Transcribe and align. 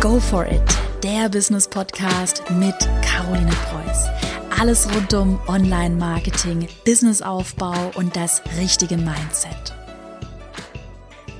Go 0.00 0.20
for 0.20 0.46
it, 0.46 0.62
der 1.02 1.28
Business 1.28 1.66
Podcast 1.66 2.44
mit 2.52 2.76
Caroline 3.02 3.50
Preuß. 3.50 4.06
Alles 4.60 4.88
rund 4.94 5.12
um 5.12 5.40
Online-Marketing, 5.48 6.68
Businessaufbau 6.84 7.90
und 7.96 8.14
das 8.14 8.40
richtige 8.60 8.96
Mindset. 8.96 9.74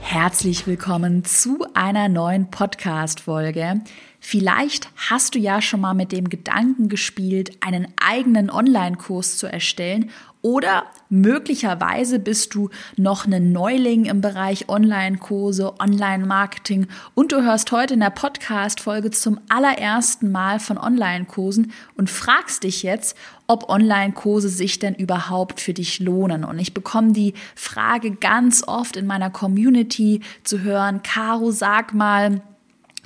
Herzlich 0.00 0.66
willkommen 0.66 1.24
zu 1.24 1.68
einer 1.74 2.08
neuen 2.08 2.50
Podcast-Folge. 2.50 3.80
Vielleicht 4.18 4.88
hast 5.08 5.36
du 5.36 5.38
ja 5.38 5.62
schon 5.62 5.80
mal 5.80 5.94
mit 5.94 6.10
dem 6.10 6.28
Gedanken 6.28 6.88
gespielt, 6.88 7.52
einen 7.64 7.86
eigenen 7.96 8.50
Online-Kurs 8.50 9.38
zu 9.38 9.46
erstellen 9.46 10.10
oder 10.42 10.82
möglicherweise 11.08 12.18
bist 12.18 12.54
du 12.54 12.70
noch 12.96 13.26
ein 13.26 13.52
Neuling 13.52 14.06
im 14.06 14.20
Bereich 14.20 14.68
Online-Kurse, 14.68 15.80
Online-Marketing 15.80 16.86
und 17.14 17.32
du 17.32 17.42
hörst 17.42 17.72
heute 17.72 17.94
in 17.94 18.00
der 18.00 18.10
Podcast-Folge 18.10 19.10
zum 19.10 19.40
allerersten 19.48 20.30
Mal 20.30 20.60
von 20.60 20.78
Online-Kursen 20.78 21.72
und 21.96 22.10
fragst 22.10 22.64
dich 22.64 22.82
jetzt, 22.82 23.16
ob 23.46 23.68
Online-Kurse 23.68 24.48
sich 24.48 24.78
denn 24.78 24.94
überhaupt 24.94 25.60
für 25.60 25.72
dich 25.72 26.00
lohnen. 26.00 26.44
Und 26.44 26.58
ich 26.58 26.74
bekomme 26.74 27.12
die 27.12 27.34
Frage 27.54 28.10
ganz 28.10 28.62
oft 28.66 28.96
in 28.96 29.06
meiner 29.06 29.30
Community 29.30 30.20
zu 30.44 30.60
hören, 30.60 31.02
Caro, 31.02 31.50
sag 31.50 31.94
mal, 31.94 32.42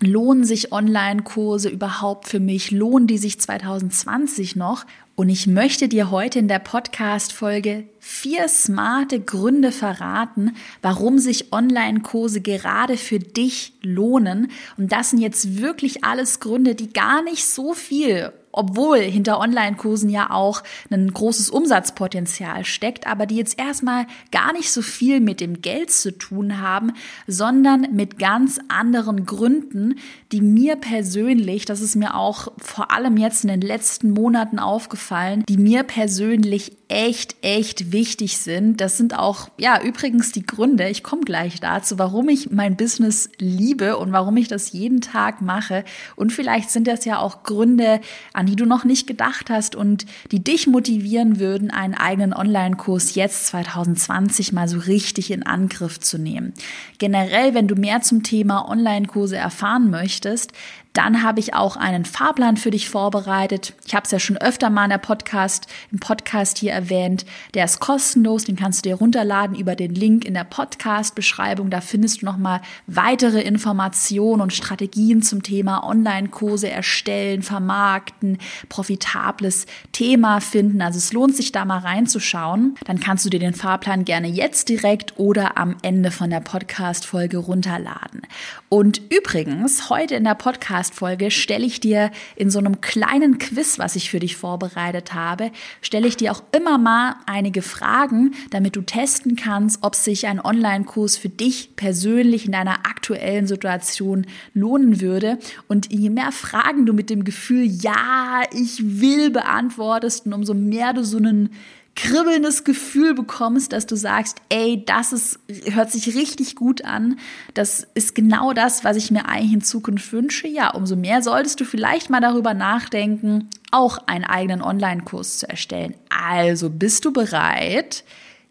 Lohnen 0.03 0.45
sich 0.45 0.73
Online-Kurse 0.73 1.69
überhaupt 1.69 2.29
für 2.29 2.41
mich? 2.41 2.71
Lohnen 2.71 3.07
die 3.07 3.19
sich 3.19 3.41
2020 3.41 4.57
noch? 4.57 4.85
Und 5.15 5.29
ich 5.29 5.47
möchte 5.47 5.89
dir 5.89 6.11
heute 6.11 6.39
in 6.39 6.49
der 6.49 6.59
Podcast-Folge 6.59 7.85
vier 8.01 8.49
smarte 8.49 9.21
Gründe 9.21 9.71
verraten, 9.71 10.57
warum 10.81 11.19
sich 11.19 11.53
Online-Kurse 11.53 12.41
gerade 12.41 12.97
für 12.97 13.19
dich 13.19 13.75
lohnen. 13.83 14.51
Und 14.77 14.91
das 14.91 15.11
sind 15.11 15.21
jetzt 15.21 15.61
wirklich 15.61 16.03
alles 16.03 16.41
Gründe, 16.41 16.75
die 16.75 16.93
gar 16.93 17.23
nicht 17.23 17.45
so 17.45 17.73
viel 17.75 18.33
obwohl 18.53 18.99
hinter 18.99 19.41
Online-Kursen 19.41 20.11
ja 20.11 20.31
auch 20.31 20.63
ein 20.91 21.13
großes 21.13 21.51
Umsatzpotenzial 21.51 22.65
steckt, 22.65 23.07
aber 23.07 23.27
die 23.27 23.37
jetzt 23.37 23.59
erstmal 23.59 24.07
gar 24.31 24.53
nicht 24.53 24.71
so 24.71 24.83
viel 24.83 25.21
mit 25.21 25.41
dem 25.41 25.63
Geld 25.63 25.91
zu 25.91 26.17
tun 26.17 26.61
haben, 26.61 26.93
sondern 27.27 27.89
mit 27.93 28.19
ganz 28.19 28.61
anderen 28.69 29.27
Gründen, 29.27 29.97
die 30.31 30.41
mir 30.41 30.77
persönlich, 30.77 31.65
das 31.65 31.81
ist 31.81 31.97
mir 31.97 32.15
auch 32.15 32.49
vor 32.59 32.91
allem 32.91 33.17
jetzt 33.17 33.45
in 33.45 33.49
den 33.49 33.61
letzten 33.63 34.11
Monaten 34.11 34.59
aufgefallen, 34.59 35.45
die 35.49 35.57
mir 35.57 35.83
persönlich 35.83 36.77
echt, 36.93 37.37
echt 37.41 37.91
wichtig 37.91 38.37
sind. 38.37 38.83
Das 38.83 38.99
sind 38.99 39.19
auch, 39.19 39.49
ja, 39.57 39.81
übrigens 39.83 40.31
die 40.31 40.45
Gründe, 40.45 40.91
ich 40.91 41.03
komme 41.03 41.23
gleich 41.23 41.59
dazu, 41.59 41.99
warum 41.99 42.29
ich 42.29 42.51
mein 42.51 42.77
Business 42.77 43.31
liebe 43.39 43.97
und 43.97 44.13
warum 44.13 44.37
ich 44.37 44.47
das 44.47 44.73
jeden 44.73 45.01
Tag 45.01 45.41
mache. 45.41 45.85
Und 46.17 46.35
vielleicht 46.35 46.71
sind 46.71 46.87
das 46.87 47.07
ja 47.07 47.19
auch 47.19 47.45
Gründe, 47.45 48.03
an 48.35 48.45
die 48.45 48.57
du 48.57 48.67
noch 48.67 48.85
nicht 48.85 49.07
gedacht 49.07 49.49
hast 49.49 49.75
und 49.75 50.05
die 50.33 50.45
dich 50.45 50.67
motivieren 50.67 51.41
würden, 51.41 51.71
einen 51.71 51.95
eigenen 51.95 52.35
Online-Kurs 52.35 53.15
jetzt 53.15 53.47
2020 53.47 54.53
mal 54.53 54.69
so 54.69 54.79
richtig 54.79 55.31
in 55.31 55.45
Angriff 55.45 55.99
zu 55.99 56.19
nehmen. 56.19 56.53
Generell, 56.99 57.55
wenn 57.55 57.69
du 57.69 57.75
mehr 57.75 58.03
zum 58.03 58.23
Thema 58.23 58.69
Online-Kurse 58.69 59.39
erfahren 59.39 59.89
möchtest, 59.89 60.53
dann 60.93 61.23
habe 61.23 61.41
ich 61.41 61.55
auch 61.55 61.77
einen 61.77 62.05
Fahrplan 62.05 62.57
für 62.57 62.71
dich 62.71 62.89
vorbereitet. 62.89 63.75
Ich 63.87 63.95
habe 63.95 64.05
es 64.05 64.11
ja 64.11 64.19
schon 64.19 64.37
öfter 64.37 64.69
mal 64.69 64.85
in 64.85 64.91
der 64.91 64.99
Podcast, 64.99 65.67
im 65.91 66.01
Podcast 66.01 66.59
hier 66.59 66.73
erwähnt. 66.73 67.25
Der 67.55 67.65
ist 67.65 67.81
kostenlos, 67.81 68.45
den 68.45 68.57
kannst 68.57 68.85
du 68.85 68.91
dir 68.91 68.97
runterladen 68.97 69.57
über 69.57 69.75
den 69.75 69.95
Link 69.95 70.25
in 70.25 70.35
der 70.35 70.45
Podcast-Beschreibung. 70.45 71.71
Da 71.71 71.81
findest 71.81 72.21
du 72.21 72.27
nochmal 72.27 72.61
weitere 72.87 73.41
Informationen 73.41 74.43
und 74.43 74.53
Strategien 74.53 75.23
zum 75.23 75.43
Thema 75.43 75.83
Online-Kurse 75.87 76.69
erstellen, 76.69 77.43
vermarkten, 77.43 78.39
profitables 78.69 79.67
Thema 79.93 80.41
finden. 80.41 80.83
Also 80.83 80.99
es 80.99 81.13
lohnt 81.13 81.37
sich 81.37 81.53
da 81.53 81.65
mal 81.65 81.79
reinzuschauen. 81.79 82.75
Dann 82.85 83.01
kannst 83.01 83.25
du 83.25 83.31
dir 83.31 83.41
den 83.41 83.55
Fahrplan 83.55 84.05
gerne 84.05 84.29
jetzt 84.29 84.69
direkt 84.69 85.19
oder 85.19 85.57
am 85.57 85.77
Ende 85.83 86.11
von 86.11 86.29
der 86.29 86.41
Podcast-Folge 86.41 87.39
runterladen. 87.39 88.23
Und 88.69 89.01
übrigens, 89.11 89.89
heute 89.89 90.17
in 90.17 90.25
der 90.25 90.35
Podcast 90.35 90.82
Podcast-Folge 90.83 91.31
stelle 91.31 91.65
ich 91.65 91.81
dir 91.81 92.11
in 92.35 92.51
so 92.51 92.59
einem 92.59 92.81
kleinen 92.81 93.39
Quiz, 93.39 93.79
was 93.79 93.95
ich 93.95 94.11
für 94.11 94.19
dich 94.19 94.37
vorbereitet 94.37 95.15
habe, 95.15 95.53
stelle 95.81 96.09
ich 96.09 96.17
dir 96.17 96.33
auch 96.33 96.43
immer 96.53 96.79
mal 96.79 97.17
einige 97.27 97.63
Fragen, 97.63 98.33
damit 98.51 98.75
du 98.75 98.83
testen 98.83 99.37
kannst, 99.37 99.83
ob 99.83 99.95
sich 99.95 100.27
ein 100.27 100.45
Online-Kurs 100.45 101.17
für 101.17 101.29
dich 101.29 101.77
persönlich 101.77 102.47
in 102.47 102.53
deiner 102.53 102.87
aktuellen 102.87 103.47
Situation 103.47 104.27
lohnen 104.55 105.01
würde. 105.01 105.39
Und 105.69 105.93
je 105.93 106.11
mehr 106.11 106.33
Fragen 106.33 106.85
du 106.85 106.93
mit 106.93 107.11
dem 107.11 107.25
Gefühl, 107.25 107.65
ja, 107.65 108.43
ich 108.53 109.01
will 109.01 109.31
beantwortest 109.31 110.27
und 110.27 110.33
umso 110.33 110.55
mehr 110.55 110.93
du 110.93 111.05
so 111.05 111.19
einen 111.19 111.51
kribbelndes 111.95 112.65
Gefühl 112.65 113.15
bekommst, 113.15 113.73
dass 113.73 113.87
du 113.87 113.97
sagst, 113.97 114.39
ey, 114.49 114.83
das 114.85 115.13
ist, 115.13 115.39
hört 115.71 115.91
sich 115.91 116.15
richtig 116.15 116.57
gut 116.57 116.85
an. 116.85 117.19
Das 117.55 117.87
ist 117.95 118.15
genau 118.15 118.53
das, 118.53 118.83
was 118.83 118.97
ich 118.97 119.11
mir 119.11 119.27
eigentlich 119.27 119.53
in 119.53 119.61
Zukunft 119.61 120.13
wünsche. 120.13 120.49
Ja, 120.49 120.71
umso 120.71 120.97
mehr 120.97 121.23
solltest 121.23 121.61
du 121.61 121.65
vielleicht 121.65 122.09
mal 122.09 122.21
darüber 122.21 122.55
nachdenken, 122.55 123.51
auch 123.71 123.99
einen 124.07 124.25
eigenen 124.25 124.63
Online-Kurs 124.63 125.39
zu 125.39 125.49
erstellen. 125.49 125.95
Also, 126.09 126.71
bist 126.71 127.05
du 127.05 127.13
bereit? 127.13 128.05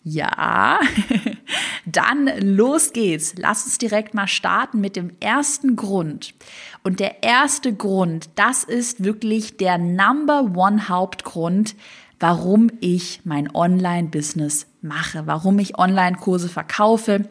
Ja, 0.03 0.79
dann 1.85 2.27
los 2.41 2.91
geht's. 2.91 3.35
Lass 3.37 3.65
uns 3.65 3.77
direkt 3.77 4.15
mal 4.15 4.27
starten 4.27 4.81
mit 4.81 4.95
dem 4.95 5.11
ersten 5.19 5.75
Grund. 5.75 6.33
Und 6.83 6.99
der 6.99 7.21
erste 7.21 7.73
Grund, 7.73 8.29
das 8.33 8.63
ist 8.63 9.03
wirklich 9.03 9.57
der 9.57 9.77
Number 9.77 10.55
One 10.55 10.89
Hauptgrund, 10.89 11.75
warum 12.21 12.71
ich 12.79 13.21
mein 13.25 13.53
Online-Business 13.53 14.67
mache, 14.81 15.25
warum 15.25 15.57
ich 15.57 15.77
Online-Kurse 15.77 16.49
verkaufe, 16.49 17.27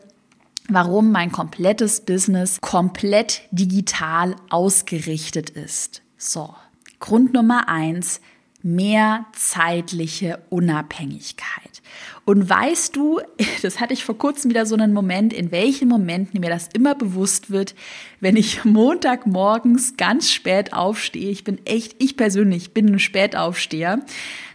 warum 0.68 1.12
mein 1.12 1.30
komplettes 1.30 2.00
Business 2.04 2.60
komplett 2.60 3.42
digital 3.52 4.34
ausgerichtet 4.50 5.50
ist. 5.50 6.02
So, 6.18 6.54
Grund 6.98 7.32
Nummer 7.32 7.68
eins, 7.68 8.20
mehr 8.62 9.26
zeitliche 9.32 10.42
Unabhängigkeit. 10.50 11.82
Und 12.30 12.48
weißt 12.48 12.94
du, 12.94 13.20
das 13.62 13.80
hatte 13.80 13.92
ich 13.92 14.04
vor 14.04 14.16
kurzem 14.16 14.50
wieder 14.50 14.64
so 14.64 14.76
einen 14.76 14.92
Moment, 14.92 15.32
in 15.32 15.50
welchen 15.50 15.88
Momenten 15.88 16.38
mir 16.38 16.48
das 16.48 16.68
immer 16.72 16.94
bewusst 16.94 17.50
wird, 17.50 17.74
wenn 18.20 18.36
ich 18.36 18.64
Montagmorgens 18.64 19.96
ganz 19.96 20.30
spät 20.30 20.72
aufstehe. 20.72 21.28
Ich 21.30 21.42
bin 21.42 21.58
echt, 21.66 21.96
ich 21.98 22.16
persönlich 22.16 22.72
bin 22.72 22.86
ein 22.86 22.98
Spätaufsteher 23.00 23.98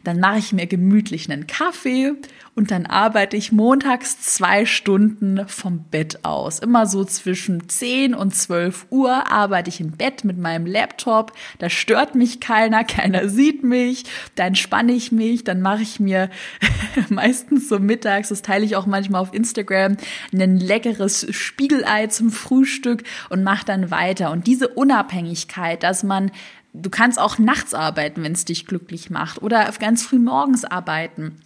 dann 0.06 0.20
mache 0.20 0.38
ich 0.38 0.54
mir 0.54 0.68
gemütlich 0.68 1.30
einen 1.30 1.48
Kaffee 1.48 2.14
und 2.56 2.72
dann 2.72 2.86
arbeite 2.86 3.36
ich 3.36 3.52
montags 3.52 4.22
zwei 4.22 4.66
Stunden 4.66 5.46
vom 5.48 5.84
Bett 5.92 6.24
aus. 6.24 6.60
Immer 6.60 6.88
so 6.88 7.04
zwischen 7.04 7.68
10 7.68 8.16
und 8.16 8.34
12 8.34 8.88
Uhr 8.92 9.30
arbeite 9.30 9.70
ich 9.70 9.82
im 9.82 9.92
Bett 9.92 10.24
mit 10.24 10.38
meinem 10.38 10.66
Laptop. 10.66 11.34
Da 11.60 11.70
stört 11.70 12.16
mich 12.16 12.40
keiner, 12.40 12.84
keiner 12.86 13.28
sieht 13.28 13.64
mich. 13.64 14.06
Dann 14.36 14.48
entspanne 14.48 14.94
ich 14.94 15.12
mich, 15.12 15.44
dann 15.44 15.62
mache 15.62 15.82
ich 15.82 16.00
mir 16.00 16.30
meistens 17.10 17.68
so 17.68 17.78
mittags, 17.80 18.30
das 18.30 18.42
teile 18.42 18.64
ich 18.64 18.78
auch 18.78 18.86
manchmal 18.86 19.22
auf 19.22 19.34
Instagram, 19.34 19.98
ein 20.34 20.58
leckeres 20.58 21.28
Spiegelei 21.32 22.08
zum 22.08 22.32
Frühstück 22.32 23.04
und 23.30 23.44
mache 23.44 23.66
dann 23.66 23.92
weiter. 23.92 24.32
Und 24.32 24.48
diese 24.48 24.70
Unabhängigkeit, 24.70 25.84
dass 25.84 26.04
man 26.04 26.32
Du 26.78 26.90
kannst 26.90 27.18
auch 27.18 27.38
nachts 27.38 27.74
arbeiten, 27.74 28.22
wenn 28.22 28.34
es 28.34 28.44
dich 28.44 28.66
glücklich 28.66 29.10
macht 29.10 29.42
oder 29.42 29.72
ganz 29.80 30.04
früh 30.04 30.20
morgens 30.20 30.66
arbeiten 30.66 31.38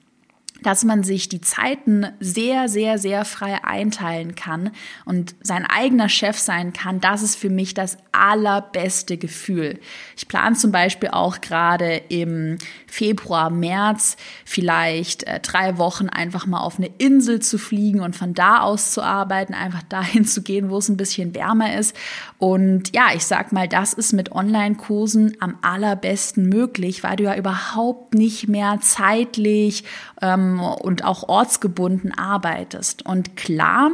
dass 0.63 0.83
man 0.83 1.03
sich 1.03 1.29
die 1.29 1.41
Zeiten 1.41 2.07
sehr, 2.19 2.69
sehr, 2.69 2.97
sehr 2.97 3.25
frei 3.25 3.63
einteilen 3.63 4.35
kann 4.35 4.71
und 5.05 5.35
sein 5.41 5.65
eigener 5.65 6.09
Chef 6.09 6.37
sein 6.37 6.73
kann, 6.73 6.99
das 6.99 7.21
ist 7.21 7.35
für 7.35 7.49
mich 7.49 7.73
das 7.73 7.97
allerbeste 8.11 9.17
Gefühl. 9.17 9.79
Ich 10.17 10.27
plane 10.27 10.55
zum 10.55 10.71
Beispiel 10.71 11.09
auch 11.09 11.41
gerade 11.41 12.01
im 12.09 12.57
Februar, 12.87 13.49
März 13.49 14.17
vielleicht 14.45 15.23
äh, 15.23 15.39
drei 15.39 15.77
Wochen 15.77 16.09
einfach 16.09 16.45
mal 16.45 16.59
auf 16.59 16.77
eine 16.77 16.89
Insel 16.97 17.39
zu 17.41 17.57
fliegen 17.57 18.01
und 18.01 18.15
von 18.15 18.33
da 18.33 18.59
aus 18.59 18.91
zu 18.91 19.01
arbeiten, 19.01 19.53
einfach 19.53 19.83
dahin 19.89 20.25
zu 20.25 20.41
gehen, 20.41 20.69
wo 20.69 20.77
es 20.77 20.89
ein 20.89 20.97
bisschen 20.97 21.33
wärmer 21.35 21.77
ist. 21.77 21.95
Und 22.37 22.95
ja, 22.95 23.07
ich 23.15 23.25
sag 23.25 23.51
mal, 23.51 23.67
das 23.67 23.93
ist 23.93 24.13
mit 24.13 24.31
Online-Kursen 24.31 25.37
am 25.39 25.57
allerbesten 25.61 26.47
möglich, 26.47 27.03
weil 27.03 27.15
du 27.15 27.25
ja 27.25 27.35
überhaupt 27.35 28.13
nicht 28.13 28.47
mehr 28.47 28.79
zeitlich 28.81 29.83
ähm, 30.21 30.59
und 30.59 31.03
auch 31.03 31.27
ortsgebunden 31.27 32.17
arbeitest. 32.17 33.05
Und 33.05 33.35
klar, 33.35 33.91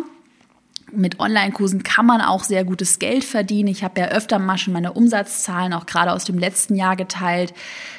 mit 0.92 1.20
Online-Kursen 1.20 1.84
kann 1.84 2.06
man 2.06 2.22
auch 2.22 2.44
sehr 2.44 2.64
gutes 2.64 3.00
Geld 3.00 3.24
verdienen. 3.24 3.70
Ich 3.70 3.84
habe 3.84 4.00
ja 4.00 4.08
öfter 4.08 4.40
mal 4.40 4.58
schon 4.58 4.74
meine 4.74 4.94
Umsatzzahlen 4.94 5.74
auch 5.74 5.86
gerade 5.86 6.12
aus 6.12 6.26
dem 6.26 6.38
letzten 6.38 6.76
Jahr 6.76 6.96
geteilt. 6.96 7.54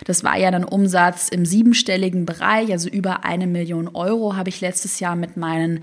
Das 0.05 0.25
war 0.25 0.37
ja 0.37 0.49
ein 0.49 0.65
Umsatz 0.65 1.29
im 1.29 1.45
siebenstelligen 1.45 2.27
Bereich, 2.27 2.71
also 2.73 2.89
über 2.89 3.25
eine 3.25 3.47
Million 3.47 3.89
Euro 3.89 4.37
habe 4.37 4.49
ich 4.49 4.61
letztes 4.61 5.01
Jahr 5.01 5.17
mit 5.17 5.37
meinen 5.37 5.83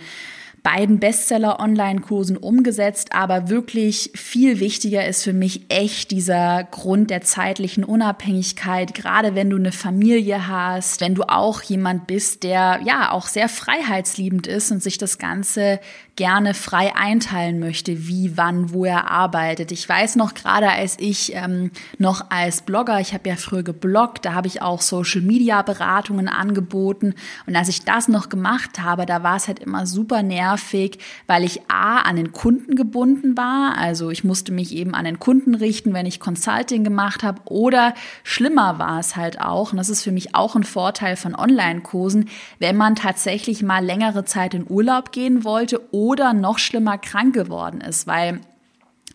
beiden 0.64 1.00
Bestseller-Online-Kursen 1.00 2.38
umgesetzt, 2.38 3.14
aber 3.14 3.50
wirklich 3.50 4.12
viel 4.16 4.62
wichtiger 4.62 5.06
ist 5.06 5.24
für 5.24 5.34
mich 5.34 5.66
echt 5.68 6.10
dieser 6.12 6.64
Grund 6.64 7.10
der 7.10 7.22
zeitlichen 7.22 7.84
Unabhängigkeit, 7.84 8.94
gerade 8.94 9.36
wenn 9.36 9.50
du 9.50 9.58
eine 9.58 9.74
Familie 9.74 10.48
hast, 10.48 11.02
wenn 11.02 11.16
du 11.16 11.24
auch 11.24 11.62
jemand 11.62 12.08
bist, 12.08 12.44
der 12.44 12.80
ja 12.86 13.12
auch 13.12 13.28
sehr 13.28 13.50
freiheitsliebend 13.50 14.48
ist 14.48 14.72
und 14.72 14.82
sich 14.82 14.98
das 14.98 15.18
Ganze 15.18 15.82
gerne 16.16 16.54
frei 16.54 16.96
einteilen 16.96 17.60
möchte, 17.60 18.08
wie, 18.08 18.38
wann, 18.38 18.72
wo 18.72 18.86
er 18.86 19.10
arbeitet. 19.10 19.72
Ich 19.72 19.88
weiß 19.90 20.16
noch 20.16 20.36
gerade, 20.36 20.70
als 20.70 20.98
ich 21.00 21.34
ähm, 21.34 21.72
noch 21.98 22.30
als 22.30 22.62
Blogger, 22.62 23.00
ich 23.00 23.14
habe 23.16 23.30
ja 23.30 23.36
früher 23.36 23.64
gebloggt, 23.64 24.26
da 24.26 24.34
habe 24.34 24.48
ich 24.48 24.62
auch 24.62 24.82
Social-Media-Beratungen 24.82 26.30
angeboten. 26.30 27.16
Und 27.48 27.56
als 27.56 27.68
ich 27.68 27.84
das 27.84 28.08
noch 28.08 28.30
gemacht 28.30 28.80
habe, 28.80 29.08
da 29.08 29.24
war 29.24 29.38
es 29.38 29.48
halt 29.48 29.58
immer 29.58 29.88
super 29.88 30.22
nervig, 30.22 31.00
weil 31.26 31.44
ich 31.44 31.62
A, 31.68 32.02
an 32.02 32.16
den 32.16 32.32
Kunden 32.32 32.76
gebunden 32.76 33.36
war, 33.36 33.76
also 33.78 34.12
ich 34.12 34.24
musste 34.24 34.52
mich 34.52 34.76
eben 34.76 34.94
an 34.94 35.06
den 35.06 35.20
Kunden 35.20 35.56
richten, 35.56 35.94
wenn 35.94 36.06
ich 36.06 36.20
Consulting 36.20 36.84
gemacht 36.84 37.24
habe. 37.24 37.42
Oder 37.46 37.96
schlimmer 38.24 38.78
war 38.78 39.00
es 39.00 39.16
halt 39.16 39.42
auch, 39.42 39.72
und 39.72 39.78
das 39.78 39.90
ist 39.90 40.04
für 40.04 40.12
mich 40.12 40.36
auch 40.36 40.56
ein 40.56 40.64
Vorteil 40.64 41.16
von 41.16 41.34
Online-Kursen, 41.34 42.30
wenn 42.60 42.78
man 42.78 42.96
tatsächlich 42.96 43.64
mal 43.64 43.84
längere 43.84 44.26
Zeit 44.26 44.54
in 44.54 44.70
Urlaub 44.70 45.12
gehen 45.12 45.44
wollte 45.44 45.82
oder 46.04 46.34
noch 46.34 46.60
schlimmer 46.60 46.98
krank 46.98 47.34
geworden 47.34 47.80
ist, 47.80 48.08
weil 48.08 48.42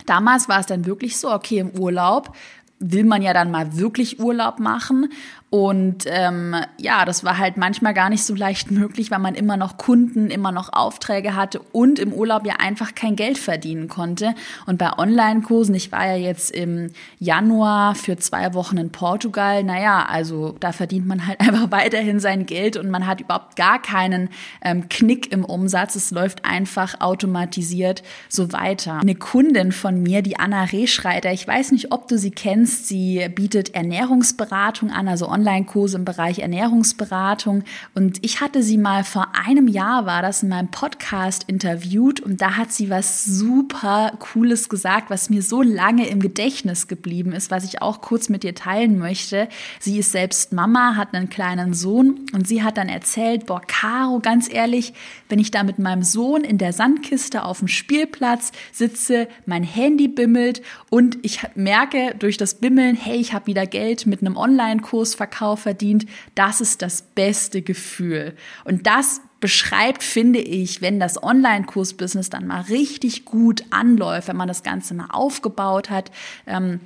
damals 0.06 0.49
war 0.49 0.58
es 0.58 0.64
dann 0.64 0.87
wirklich 0.87 1.19
so, 1.19 1.31
okay, 1.31 1.58
im 1.58 1.79
Urlaub 1.79 2.35
will 2.79 3.05
man 3.05 3.20
ja 3.20 3.35
dann 3.35 3.50
mal 3.50 3.76
wirklich 3.76 4.20
Urlaub 4.20 4.58
machen 4.58 5.12
und 5.50 6.05
ähm, 6.06 6.55
ja, 6.77 7.06
das 7.06 7.25
war 7.25 7.39
halt 7.39 7.56
manchmal 7.56 7.95
gar 7.95 8.11
nicht 8.11 8.23
so 8.23 8.35
leicht 8.35 8.71
möglich, 8.71 9.11
weil 9.11 9.19
man 9.19 9.35
immer 9.35 9.56
noch 9.56 9.79
Kunden, 9.79 10.31
immer 10.31 10.53
noch 10.53 10.75
Aufträge 10.75 11.35
hatte 11.35 11.61
und 11.73 11.99
im 11.99 12.12
Urlaub 12.12 12.45
ja 12.45 12.56
einfach 12.59 12.95
kein 12.95 13.17
Geld 13.17 13.39
verdienen 13.39 13.89
konnte. 13.89 14.35
Und 14.67 14.77
bei 14.77 14.93
Online-Kursen, 14.99 15.75
ich 15.75 15.91
war 15.91 16.06
ja 16.06 16.17
jetzt 16.17 16.50
im 16.50 16.91
Januar 17.19 17.95
für 17.95 18.19
zwei 18.19 18.53
Wochen 18.53 18.77
in 18.77 18.93
Portugal, 18.93 19.65
naja, 19.65 20.05
also 20.05 20.55
da 20.61 20.73
verdient 20.73 21.06
man 21.06 21.27
halt 21.27 21.41
einfach 21.49 21.71
weiterhin 21.71 22.21
sein 22.21 22.45
Geld 22.45 22.77
und 22.77 22.91
man 22.91 23.06
hat 23.06 23.23
überhaupt 23.23 23.56
gar 23.56 23.81
keinen 23.81 24.29
ähm, 24.62 24.91
Knick 24.91 25.33
im 25.33 25.47
Umsatz. 25.47 25.97
Es 25.97 26.11
läuft 26.11 26.45
einfach 26.45 27.00
automatisiert 27.00 28.03
so 28.29 28.53
weiter. 28.53 28.99
Eine 29.00 29.15
Kundin 29.15 29.73
von 29.73 30.03
mir, 30.03 30.21
die 30.21 30.39
Anna 30.39 30.65
Rehschreiter, 30.65 31.33
ich 31.33 31.49
weiß 31.49 31.73
nicht, 31.73 31.91
ob 31.91 32.06
du 32.06 32.19
sie 32.19 32.33
kennst, 32.33 32.87
sie 32.87 33.27
bietet 33.35 33.75
Ernährungsberatung 33.75 34.91
an, 34.91 35.09
also 35.09 35.38
Online-Kurse 35.38 35.96
im 35.96 36.05
Bereich 36.05 36.40
Ernährungsberatung. 36.40 37.62
Und 37.94 38.25
ich 38.25 38.40
hatte 38.40 38.62
sie 38.62 38.76
mal 38.76 39.05
vor 39.05 39.29
einem 39.46 39.69
Jahr, 39.69 40.05
war 40.05 40.20
das 40.20 40.43
in 40.43 40.49
meinem 40.49 40.69
Podcast 40.69 41.44
interviewt 41.46 42.20
und 42.20 42.40
da 42.40 42.56
hat 42.56 42.73
sie 42.73 42.90
was 42.90 43.25
super 43.25 44.12
Cooles 44.19 44.69
gesagt, 44.69 45.11
was 45.11 45.31
mir 45.31 45.43
so 45.43 45.62
lange 45.62 46.08
im 46.08 46.20
Gedächtnis 46.20 46.88
geblieben 46.88 47.32
ist, 47.32 47.50
was 47.50 47.64
ich 47.64 47.81
auch 47.82 48.00
kurz 48.00 48.29
mit 48.29 48.43
dir 48.43 48.55
teilen 48.55 48.99
möchte. 48.99 49.49
Sie 49.79 49.99
ist 49.99 50.12
selbst 50.12 50.52
Mama, 50.52 50.96
hat 50.96 51.14
einen 51.14 51.29
kleinen 51.29 51.73
Sohn 51.73 52.26
und 52.32 52.49
sie 52.49 52.62
hat 52.62 52.76
dann 52.76 52.88
erzählt, 52.88 53.46
boah, 53.46 53.62
Caro, 53.64 54.19
ganz 54.20 54.52
ehrlich, 54.52 54.93
wenn 55.29 55.38
ich 55.38 55.50
da 55.50 55.62
mit 55.62 55.79
meinem 55.79 56.02
Sohn 56.02 56.43
in 56.43 56.58
der 56.58 56.73
Sandkiste 56.73 57.44
auf 57.44 57.61
dem 57.61 57.69
Spielplatz 57.69 58.50
sitze, 58.73 59.29
mein 59.46 59.62
Handy 59.62 60.08
bimmelt 60.08 60.62
und 60.90 61.19
ich 61.23 61.40
merke 61.55 62.14
durch 62.19 62.37
das 62.37 62.55
Bimmeln, 62.55 62.96
hey, 62.96 63.17
ich 63.19 63.32
habe 63.32 63.46
wieder 63.46 63.67
Geld 63.67 64.06
mit 64.06 64.20
einem 64.20 64.37
Online-Kurs 64.37 65.14
Verkauf 65.28 65.60
verdient, 65.60 66.06
das 66.34 66.60
ist 66.60 66.82
das 66.82 67.02
beste 67.02 67.62
Gefühl. 67.62 68.34
Und 68.64 68.86
das 68.86 69.20
beschreibt, 69.40 70.02
finde 70.02 70.40
ich, 70.40 70.80
wenn 70.80 70.98
das 70.98 71.22
Online-Kurs-Business 71.22 72.30
dann 72.30 72.46
mal 72.46 72.62
richtig 72.62 73.25
gut 73.25 73.62
anläuft, 73.70 74.28
wenn 74.28 74.36
man 74.36 74.48
das 74.48 74.62
Ganze 74.62 74.94
mal 74.94 75.08
aufgebaut 75.10 75.90
hat, 75.90 76.10
ähm, 76.46 76.80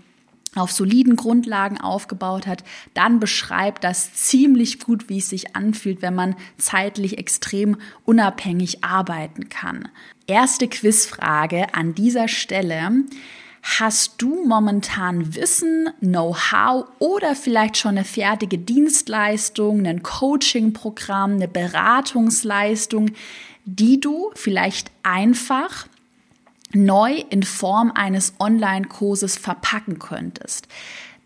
auf 0.54 0.70
soliden 0.70 1.16
Grundlagen 1.16 1.80
aufgebaut 1.80 2.46
hat, 2.46 2.62
dann 2.92 3.20
beschreibt 3.20 3.84
das 3.84 4.12
ziemlich 4.12 4.80
gut, 4.80 5.08
wie 5.08 5.18
es 5.18 5.30
sich 5.30 5.56
anfühlt, 5.56 6.02
wenn 6.02 6.14
man 6.14 6.36
zeitlich 6.58 7.16
extrem 7.16 7.78
unabhängig 8.04 8.84
arbeiten 8.84 9.48
kann. 9.48 9.88
Erste 10.26 10.68
Quizfrage 10.68 11.72
an 11.74 11.94
dieser 11.94 12.28
Stelle. 12.28 13.04
Hast 13.62 14.20
du 14.20 14.44
momentan 14.44 15.36
Wissen, 15.36 15.88
Know-how 16.00 16.86
oder 16.98 17.36
vielleicht 17.36 17.76
schon 17.76 17.92
eine 17.92 18.04
fertige 18.04 18.58
Dienstleistung, 18.58 19.86
ein 19.86 20.02
Coaching-Programm, 20.02 21.34
eine 21.34 21.46
Beratungsleistung, 21.46 23.12
die 23.64 24.00
du 24.00 24.32
vielleicht 24.34 24.90
einfach 25.04 25.86
neu 26.72 27.22
in 27.30 27.44
Form 27.44 27.92
eines 27.94 28.34
Online-Kurses 28.40 29.36
verpacken 29.36 30.00
könntest? 30.00 30.66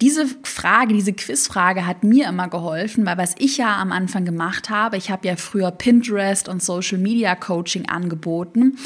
Diese 0.03 0.27
Frage, 0.43 0.93
diese 0.93 1.15
Quizfrage 1.15 1.87
hat 1.87 2.05
mir 2.05 2.29
immer 2.29 2.49
geholfen, 2.49 3.07
weil 3.07 3.17
was 3.17 3.35
ich 3.39 3.57
ja 3.57 3.81
am 3.81 3.93
Anfang 3.93 4.27
gemacht 4.27 4.69
habe, 4.69 4.99
ich 4.99 5.11
habe 5.11 5.27
ja 5.27 5.37
früher 5.37 5.71
Pinterest 5.71 6.51
und 6.51 6.63
Social 6.63 6.99
Media 6.99 7.35
Coaching 7.35 7.89
angeboten 7.89 8.77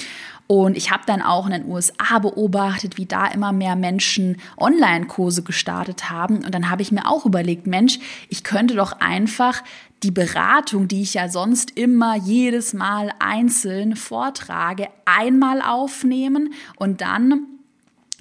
und 0.51 0.77
ich 0.77 0.91
habe 0.91 1.05
dann 1.07 1.23
auch 1.23 1.47
in 1.47 1.53
den 1.53 1.71
USA 1.71 2.19
beobachtet, 2.19 2.97
wie 2.97 3.07
da 3.07 3.29
immer 3.29 3.53
mehr 3.53 3.77
Menschen 3.77 4.37
Online-Kurse 4.57 5.45
gestartet 5.45 6.11
haben. 6.11 6.39
Und 6.45 6.53
dann 6.53 6.71
habe 6.71 6.83
ich 6.83 6.91
mir 6.91 7.07
auch 7.09 7.25
überlegt, 7.25 7.69
Mensch, 7.69 8.01
ich 8.29 8.43
könnte 8.43 8.75
doch 8.75 8.99
einfach 8.99 9.63
die 10.03 10.11
Beratung, 10.11 10.89
die 10.89 11.03
ich 11.03 11.15
ja 11.15 11.29
sonst 11.29 11.79
immer 11.79 12.17
jedes 12.17 12.75
Mal 12.75 13.13
einzeln 13.21 13.95
vortrage, 13.95 14.89
einmal 15.05 15.63
aufnehmen 15.63 16.53
und 16.75 17.01
dann 17.01 17.47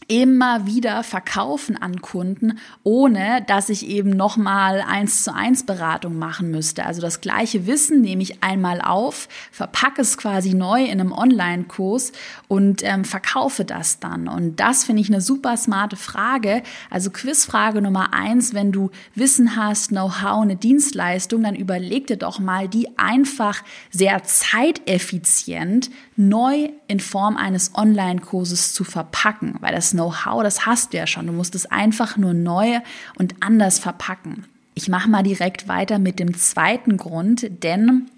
immer 0.10 0.66
wieder 0.66 1.04
verkaufen 1.04 1.78
an 1.78 2.02
Kunden, 2.02 2.58
ohne 2.84 3.44
dass 3.48 3.70
ich 3.70 3.88
eben 3.88 4.10
nochmal 4.10 4.82
eins 4.82 5.24
zu 5.24 5.34
eins 5.34 5.66
Beratung 5.68 6.18
machen 6.18 6.50
müsste. 6.50 6.84
Also 6.86 7.00
das 7.00 7.22
gleiche 7.22 7.68
Wissen 7.68 8.02
nehme 8.02 8.24
ich 8.24 8.44
einmal 8.44 8.82
auf, 8.82 9.30
verpacke 9.52 10.02
es 10.02 10.18
quasi 10.18 10.56
neu 10.56 10.84
in 10.84 11.00
einem 11.00 11.12
Online-Kurs 11.12 12.12
und 12.48 12.84
ähm, 12.84 13.06
verkaufe 13.06 13.66
das 13.66 14.00
dann. 14.00 14.28
Und 14.28 14.60
das 14.60 14.84
finde 14.84 15.04
ich 15.04 15.10
eine 15.10 15.22
super 15.22 15.56
smarte 15.56 15.96
Frage. 15.96 16.64
Also 16.90 17.12
Quizfrage 17.12 17.80
Nummer 17.80 18.12
eins, 18.12 18.56
wenn 18.56 18.72
du 18.72 18.90
Wissen 19.14 19.56
hast, 19.56 19.90
Know-how, 19.90 20.42
eine 20.42 20.56
Dienstleistung, 20.56 21.44
dann 21.44 21.56
überleg 21.56 22.08
dir 22.08 22.18
doch 22.18 22.40
mal, 22.40 22.68
die 22.68 22.98
einfach 22.98 23.64
sehr 23.92 24.24
zeiteffizient 24.24 25.92
neu 26.16 26.70
in 26.88 27.00
Form 27.00 27.38
eines 27.38 27.76
Online-Kurses 27.76 28.74
zu 28.74 28.84
verpacken, 28.84 29.56
weil 29.62 29.74
das 29.74 29.94
Know-how, 30.00 30.44
das 30.44 30.66
hast 30.66 30.94
du 30.94 30.98
ja 30.98 31.06
schon. 31.06 31.28
Du 31.28 31.34
musst 31.34 31.56
es 31.56 31.66
einfach 31.66 32.16
nur 32.16 32.34
neu 32.34 32.80
und 33.18 33.36
anders 33.42 33.80
verpacken. 33.80 34.46
Ich 34.76 34.88
mache 34.88 35.10
mal 35.10 35.24
direkt 35.24 35.68
weiter 35.68 36.00
mit 36.00 36.20
dem 36.20 36.38
zweiten 36.38 36.96
Grund, 36.96 37.64
denn 37.64 38.10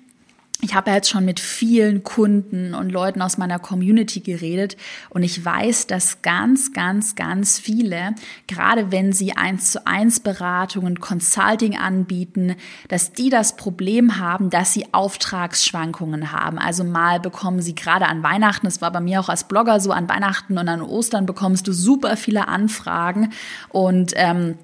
ich 0.62 0.76
habe 0.76 0.92
jetzt 0.92 1.10
schon 1.10 1.26
mit 1.26 1.40
vielen 1.40 2.04
Kunden 2.04 2.76
und 2.76 2.92
Leuten 2.92 3.22
aus 3.22 3.38
meiner 3.38 3.58
Community 3.58 4.20
geredet 4.20 4.78
und 5.10 5.24
ich 5.24 5.44
weiß, 5.44 5.88
dass 5.88 6.22
ganz, 6.22 6.72
ganz, 6.72 7.16
ganz 7.16 7.60
viele, 7.60 8.14
gerade 8.48 8.92
wenn 8.92 9.12
sie 9.12 9.36
eins 9.36 9.72
zu 9.72 9.88
eins 9.88 10.20
Beratungen, 10.20 11.00
Consulting 11.00 11.78
anbieten, 11.78 12.56
dass 12.90 13.12
die 13.12 13.30
das 13.30 13.56
Problem 13.56 14.20
haben, 14.20 14.52
dass 14.52 14.74
sie 14.74 14.86
Auftragsschwankungen 14.94 16.32
haben. 16.32 16.60
Also 16.60 16.84
mal 16.84 17.20
bekommen 17.20 17.62
sie 17.62 17.74
gerade 17.74 18.06
an 18.06 18.22
Weihnachten, 18.22 18.68
das 18.68 18.82
war 18.82 18.92
bei 18.92 19.02
mir 19.02 19.20
auch 19.20 19.30
als 19.30 19.46
Blogger 19.46 19.80
so, 19.80 19.92
an 19.92 20.08
Weihnachten 20.08 20.60
und 20.60 20.70
an 20.70 20.82
Ostern 20.82 21.26
bekommst 21.26 21.68
du 21.68 21.74
super 21.74 22.18
viele 22.18 22.48
Anfragen 22.48 23.34
und 23.70 24.14
ähm, 24.16 24.58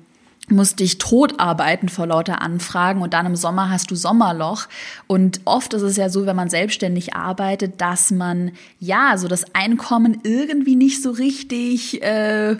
musst 0.50 0.80
dich 0.80 0.98
tot 0.98 1.40
arbeiten 1.40 1.90
vor 1.90 2.08
lauter 2.08 2.42
Anfragen 2.42 3.02
und 3.02 3.14
dann 3.14 3.26
im 3.26 3.36
Sommer 3.36 3.70
hast 3.70 3.92
du 3.92 3.96
Sommerloch. 3.96 4.68
Und 5.06 5.42
oft 5.46 5.74
ist 5.74 5.82
es 5.82 5.98
ja 5.98 6.10
so, 6.10 6.26
wenn 6.26 6.36
man 6.36 6.50
selbstständig 6.50 7.16
arbeitet, 7.16 7.82
dass 7.82 8.12
man 8.12 8.52
ja 8.80 9.18
so 9.18 9.28
das 9.28 9.54
Einkommen 9.54 10.20
irgendwie 10.24 10.76
nicht 10.78 11.04
so 11.04 11.12
richtig 11.12 12.02
äh, 12.02 12.56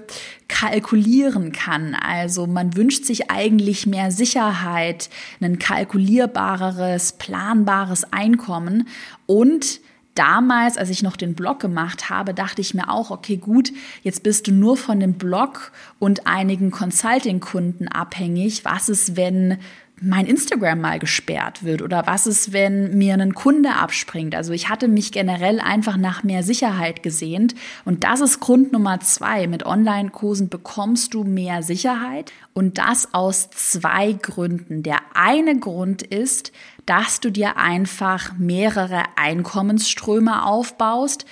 kalkulieren 0.50 1.54
kann. 1.54 1.96
Also 1.96 2.46
man 2.46 2.76
wünscht 2.76 3.06
sich 3.06 3.32
eigentlich 3.32 3.88
mehr 3.88 4.12
Sicherheit, 4.12 5.10
ein 5.40 5.58
kalkulierbareres, 5.58 7.14
planbares 7.14 8.12
Einkommen 8.12 8.88
und 9.28 9.80
damals, 10.18 10.78
als 10.78 10.90
ich 10.90 11.04
noch 11.04 11.16
den 11.16 11.36
Blog 11.36 11.60
gemacht 11.60 12.10
habe, 12.10 12.34
dachte 12.34 12.62
ich 12.62 12.74
mir 12.74 12.90
auch, 12.90 13.12
okay, 13.12 13.38
gut, 13.38 13.72
jetzt 14.04 14.24
bist 14.24 14.48
du 14.48 14.52
nur 14.52 14.78
von 14.78 15.00
dem 15.00 15.14
Blog 15.14 15.72
und 16.00 16.28
einigen 16.28 16.72
Consulting-Kunden 16.72 17.88
abhängig. 17.88 18.66
Was 18.66 18.90
ist, 18.90 19.16
wenn 19.16 19.58
mein 20.00 20.28
Instagram 20.28 20.80
mal 20.80 21.00
gesperrt 21.00 21.64
wird 21.64 21.82
oder 21.82 22.06
was 22.06 22.28
ist, 22.28 22.54
wenn 22.54 22.98
mir 22.98 23.16
ein 23.16 23.34
Kunde 23.34 23.74
abspringt. 23.74 24.36
Also 24.36 24.54
ich 24.54 24.70
hatte 24.70 24.88
mich 24.88 25.12
generell 25.12 25.60
einfach 25.60 25.98
nach 25.98 26.24
mehr 26.24 26.44
Sicherheit 26.44 27.02
gesehnt 27.02 27.56
und 27.84 28.04
das 28.04 28.22
ist 28.22 28.40
Grund 28.40 28.72
Nummer 28.72 29.00
zwei. 29.00 29.48
Mit 29.48 29.66
Online-Kursen 29.66 30.50
bekommst 30.50 31.14
du 31.14 31.24
mehr 31.24 31.64
Sicherheit 31.64 32.32
und 32.54 32.78
das 32.78 33.14
aus 33.14 33.50
zwei 33.50 34.14
Gründen. 34.14 34.84
Der 34.84 35.00
eine 35.16 35.58
Grund 35.60 36.04
ist, 36.04 36.52
dass 36.86 37.20
du 37.20 37.32
dir 37.32 37.58
einfach 37.58 38.38
mehrere 38.38 39.04
Einkommensströme 39.16 40.46
aufbaust, 40.46 41.26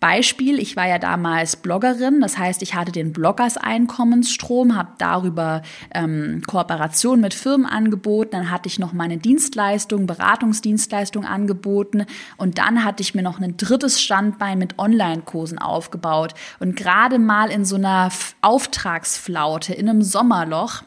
Beispiel, 0.00 0.58
ich 0.58 0.76
war 0.76 0.88
ja 0.88 0.98
damals 0.98 1.56
Bloggerin, 1.56 2.22
das 2.22 2.38
heißt, 2.38 2.62
ich 2.62 2.74
hatte 2.74 2.90
den 2.90 3.12
Bloggers-Einkommensstrom, 3.12 4.74
habe 4.74 4.92
darüber 4.96 5.60
ähm, 5.94 6.42
Kooperation 6.46 7.20
mit 7.20 7.34
Firmen 7.34 7.66
angeboten, 7.66 8.30
dann 8.32 8.50
hatte 8.50 8.66
ich 8.66 8.78
noch 8.78 8.94
meine 8.94 9.18
Dienstleistung, 9.18 10.06
Beratungsdienstleistung 10.06 11.26
angeboten 11.26 12.06
und 12.38 12.56
dann 12.56 12.82
hatte 12.82 13.02
ich 13.02 13.14
mir 13.14 13.22
noch 13.22 13.40
ein 13.40 13.58
drittes 13.58 14.00
Standbein 14.00 14.58
mit 14.58 14.78
Online-Kursen 14.78 15.58
aufgebaut. 15.58 16.32
Und 16.60 16.76
gerade 16.76 17.18
mal 17.18 17.50
in 17.50 17.66
so 17.66 17.76
einer 17.76 18.10
Auftragsflaute, 18.40 19.74
in 19.74 19.88
einem 19.88 20.00
Sommerloch, 20.00 20.82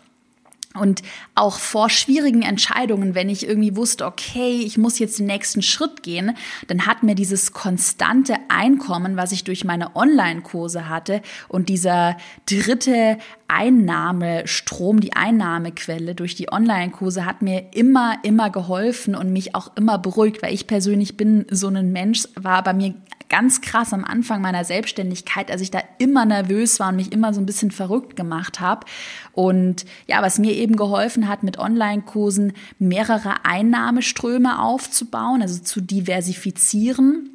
und 0.79 1.03
auch 1.35 1.59
vor 1.59 1.89
schwierigen 1.89 2.41
Entscheidungen, 2.41 3.15
wenn 3.15 3.29
ich 3.29 3.47
irgendwie 3.47 3.75
wusste, 3.75 4.05
okay, 4.05 4.61
ich 4.65 4.77
muss 4.77 4.99
jetzt 4.99 5.19
den 5.19 5.27
nächsten 5.27 5.61
Schritt 5.61 6.03
gehen, 6.03 6.35
dann 6.67 6.85
hat 6.85 7.03
mir 7.03 7.15
dieses 7.15 7.53
konstante 7.53 8.35
Einkommen, 8.49 9.15
was 9.15 9.31
ich 9.31 9.43
durch 9.43 9.63
meine 9.63 9.95
Online-Kurse 9.95 10.89
hatte 10.89 11.21
und 11.47 11.69
dieser 11.69 12.17
dritte 12.49 13.17
Einnahmestrom, 13.47 14.99
die 14.99 15.15
Einnahmequelle 15.15 16.15
durch 16.15 16.33
die 16.35 16.51
Online-Kurse 16.51 17.25
hat 17.25 17.41
mir 17.43 17.73
immer, 17.73 18.17
immer 18.23 18.49
geholfen 18.49 19.15
und 19.15 19.31
mich 19.31 19.53
auch 19.53 19.75
immer 19.75 19.99
beruhigt, 19.99 20.41
weil 20.41 20.53
ich 20.53 20.65
persönlich 20.65 21.17
bin 21.17 21.45
so 21.51 21.67
ein 21.67 21.91
Mensch, 21.91 22.27
war 22.35 22.63
bei 22.63 22.73
mir 22.73 22.95
ganz 23.33 23.61
krass 23.61 23.93
am 23.93 24.05
Anfang 24.05 24.41
meiner 24.41 24.63
Selbstständigkeit, 24.63 25.49
als 25.49 25.61
ich 25.61 25.71
da 25.71 25.79
immer 25.97 26.23
nervös 26.23 26.79
war 26.79 26.89
und 26.89 26.97
mich 26.97 27.11
immer 27.11 27.33
so 27.33 27.41
ein 27.41 27.47
bisschen 27.47 27.71
verrückt 27.71 28.15
gemacht 28.15 28.59
habe. 28.59 28.85
Und 29.33 29.85
ja, 30.07 30.21
was 30.21 30.39
mir 30.39 30.53
eben 30.53 30.75
geholfen 30.75 31.27
hat, 31.27 31.43
mit 31.43 31.57
Online-Kursen 31.57 32.53
mehrere 32.79 33.45
Einnahmeströme 33.45 34.61
aufzubauen, 34.61 35.41
also 35.41 35.61
zu 35.61 35.81
diversifizieren 35.81 37.32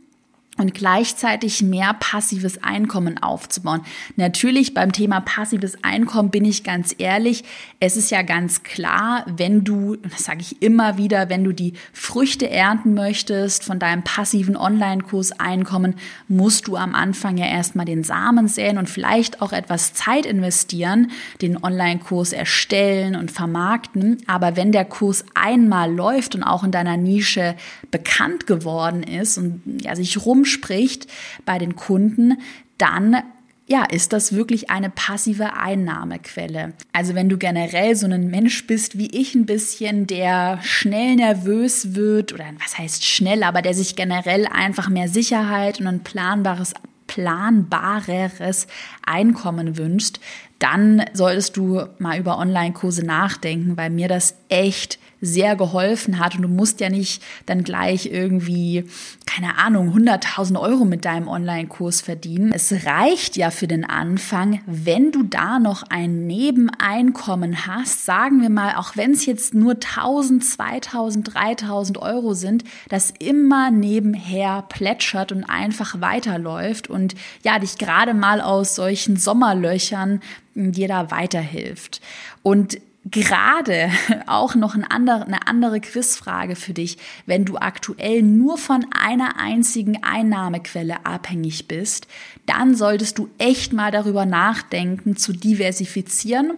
und 0.58 0.74
gleichzeitig 0.74 1.62
mehr 1.62 1.94
passives 1.94 2.62
Einkommen 2.62 3.22
aufzubauen. 3.22 3.82
Natürlich 4.16 4.74
beim 4.74 4.92
Thema 4.92 5.20
passives 5.20 5.82
Einkommen 5.82 6.30
bin 6.30 6.44
ich 6.44 6.64
ganz 6.64 6.94
ehrlich, 6.98 7.44
es 7.80 7.96
ist 7.96 8.10
ja 8.10 8.22
ganz 8.22 8.64
klar, 8.64 9.24
wenn 9.26 9.64
du, 9.64 9.96
das 9.96 10.24
sage 10.24 10.40
ich 10.40 10.60
immer 10.60 10.98
wieder, 10.98 11.28
wenn 11.28 11.44
du 11.44 11.52
die 11.52 11.74
Früchte 11.92 12.50
ernten 12.50 12.94
möchtest 12.94 13.64
von 13.64 13.78
deinem 13.78 14.02
passiven 14.02 14.56
Online-Kurs 14.56 15.38
Einkommen, 15.38 15.94
musst 16.26 16.66
du 16.66 16.76
am 16.76 16.94
Anfang 16.94 17.36
ja 17.36 17.46
erstmal 17.46 17.86
den 17.86 18.02
Samen 18.02 18.48
säen 18.48 18.78
und 18.78 18.90
vielleicht 18.90 19.40
auch 19.40 19.52
etwas 19.52 19.94
Zeit 19.94 20.26
investieren, 20.26 21.12
den 21.40 21.62
Online-Kurs 21.62 22.32
erstellen 22.32 23.14
und 23.14 23.30
vermarkten. 23.30 24.18
Aber 24.26 24.56
wenn 24.56 24.72
der 24.72 24.84
Kurs 24.84 25.24
einmal 25.34 25.94
läuft 25.94 26.34
und 26.34 26.42
auch 26.42 26.64
in 26.64 26.72
deiner 26.72 26.96
Nische 26.96 27.54
bekannt 27.90 28.46
geworden 28.46 29.02
ist 29.04 29.38
und 29.38 29.62
ja, 29.82 29.94
sich 29.94 30.24
rum 30.26 30.44
spricht 30.48 31.06
bei 31.44 31.58
den 31.58 31.76
Kunden, 31.76 32.38
dann 32.78 33.22
ja, 33.68 33.84
ist 33.84 34.14
das 34.14 34.32
wirklich 34.32 34.70
eine 34.70 34.88
passive 34.88 35.52
Einnahmequelle. 35.52 36.72
Also 36.92 37.14
wenn 37.14 37.28
du 37.28 37.36
generell 37.36 37.94
so 37.96 38.06
ein 38.06 38.30
Mensch 38.30 38.66
bist 38.66 38.96
wie 38.96 39.08
ich 39.08 39.34
ein 39.34 39.44
bisschen, 39.44 40.06
der 40.06 40.58
schnell 40.62 41.16
nervös 41.16 41.94
wird 41.94 42.32
oder 42.32 42.46
was 42.62 42.78
heißt 42.78 43.04
schnell, 43.04 43.42
aber 43.42 43.60
der 43.60 43.74
sich 43.74 43.94
generell 43.94 44.46
einfach 44.46 44.88
mehr 44.88 45.08
Sicherheit 45.08 45.80
und 45.80 45.86
ein 45.86 46.02
planbares 46.02 46.72
planbareres 47.08 48.66
Einkommen 49.04 49.78
wünscht, 49.78 50.20
dann 50.58 51.04
solltest 51.14 51.56
du 51.56 51.82
mal 51.98 52.18
über 52.18 52.38
Online-Kurse 52.38 53.04
nachdenken, 53.04 53.76
weil 53.76 53.90
mir 53.90 54.08
das 54.08 54.34
echt 54.48 54.98
sehr 55.20 55.56
geholfen 55.56 56.18
hat 56.18 56.36
und 56.36 56.42
du 56.42 56.48
musst 56.48 56.80
ja 56.80 56.88
nicht 56.88 57.22
dann 57.46 57.64
gleich 57.64 58.06
irgendwie, 58.06 58.84
keine 59.26 59.58
Ahnung, 59.58 59.94
100.000 59.96 60.60
Euro 60.60 60.84
mit 60.84 61.04
deinem 61.04 61.28
Online-Kurs 61.28 62.00
verdienen. 62.00 62.52
Es 62.52 62.72
reicht 62.86 63.36
ja 63.36 63.50
für 63.50 63.66
den 63.66 63.84
Anfang, 63.84 64.60
wenn 64.66 65.12
du 65.12 65.22
da 65.22 65.58
noch 65.58 65.82
ein 65.88 66.26
Nebeneinkommen 66.26 67.66
hast, 67.66 68.04
sagen 68.04 68.42
wir 68.42 68.50
mal, 68.50 68.76
auch 68.76 68.96
wenn 68.96 69.12
es 69.12 69.26
jetzt 69.26 69.54
nur 69.54 69.74
1.000, 69.74 70.42
2.000, 70.42 71.32
3.000 71.32 71.98
Euro 71.98 72.34
sind, 72.34 72.64
das 72.88 73.12
immer 73.18 73.70
nebenher 73.70 74.62
plätschert 74.68 75.32
und 75.32 75.44
einfach 75.44 76.00
weiterläuft 76.00 76.88
und 76.88 77.14
ja, 77.42 77.58
dich 77.58 77.78
gerade 77.78 78.14
mal 78.14 78.40
aus 78.40 78.74
solchen 78.74 79.16
Sommerlöchern 79.16 80.20
dir 80.54 80.88
da 80.88 81.10
weiterhilft. 81.10 82.00
Und 82.42 82.78
gerade 83.10 83.90
auch 84.26 84.54
noch 84.54 84.74
ein 84.74 84.84
andere, 84.84 85.26
eine 85.26 85.46
andere 85.46 85.80
Quizfrage 85.80 86.56
für 86.56 86.72
dich, 86.72 86.98
wenn 87.26 87.44
du 87.44 87.56
aktuell 87.56 88.22
nur 88.22 88.58
von 88.58 88.86
einer 88.90 89.38
einzigen 89.38 90.02
Einnahmequelle 90.02 91.04
abhängig 91.04 91.68
bist, 91.68 92.06
dann 92.46 92.74
solltest 92.74 93.18
du 93.18 93.28
echt 93.38 93.72
mal 93.72 93.90
darüber 93.90 94.26
nachdenken, 94.26 95.16
zu 95.16 95.32
diversifizieren 95.32 96.52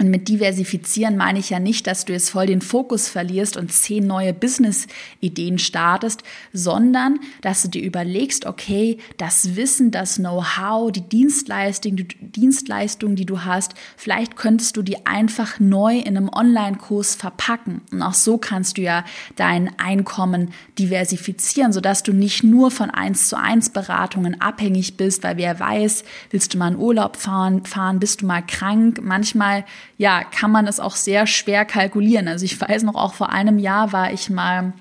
und 0.00 0.08
mit 0.08 0.28
diversifizieren 0.28 1.18
meine 1.18 1.38
ich 1.38 1.50
ja 1.50 1.60
nicht, 1.60 1.86
dass 1.86 2.06
du 2.06 2.14
jetzt 2.14 2.30
voll 2.30 2.46
den 2.46 2.62
Fokus 2.62 3.06
verlierst 3.08 3.58
und 3.58 3.70
zehn 3.70 4.06
neue 4.06 4.32
Business-Ideen 4.32 5.58
startest, 5.58 6.22
sondern 6.54 7.20
dass 7.42 7.62
du 7.62 7.68
dir 7.68 7.82
überlegst, 7.82 8.46
okay, 8.46 8.96
das 9.18 9.56
Wissen, 9.56 9.90
das 9.90 10.16
Know-how, 10.16 10.90
die 10.90 11.02
Dienstleistung, 11.02 11.96
die 11.96 12.08
Dienstleistung, 12.08 13.14
die 13.14 13.26
du 13.26 13.44
hast, 13.44 13.74
vielleicht 13.98 14.36
könntest 14.36 14.78
du 14.78 14.82
die 14.82 15.04
einfach 15.04 15.60
neu 15.60 15.98
in 15.98 16.16
einem 16.16 16.30
Online-Kurs 16.30 17.14
verpacken. 17.14 17.82
Und 17.92 18.00
auch 18.00 18.14
so 18.14 18.38
kannst 18.38 18.78
du 18.78 18.82
ja 18.82 19.04
dein 19.36 19.78
Einkommen 19.78 20.54
diversifizieren, 20.78 21.74
sodass 21.74 22.02
du 22.02 22.14
nicht 22.14 22.42
nur 22.42 22.70
von 22.70 22.88
eins 22.88 23.28
zu 23.28 23.36
eins 23.36 23.68
Beratungen 23.68 24.40
abhängig 24.40 24.96
bist, 24.96 25.24
weil 25.24 25.36
wer 25.36 25.60
weiß, 25.60 26.04
willst 26.30 26.54
du 26.54 26.58
mal 26.58 26.72
in 26.72 26.78
Urlaub 26.78 27.18
fahren, 27.18 27.66
fahren, 27.66 28.00
bist 28.00 28.22
du 28.22 28.26
mal 28.26 28.40
krank, 28.40 29.00
manchmal 29.02 29.66
ja, 30.00 30.24
kann 30.24 30.50
man 30.50 30.66
es 30.66 30.80
auch 30.80 30.96
sehr 30.96 31.26
schwer 31.26 31.66
kalkulieren. 31.66 32.26
Also 32.26 32.46
ich 32.46 32.58
weiß 32.58 32.84
noch, 32.84 32.94
auch 32.94 33.12
vor 33.12 33.28
einem 33.28 33.58
Jahr 33.58 33.92
war 33.92 34.10
ich 34.14 34.30
mal, 34.30 34.72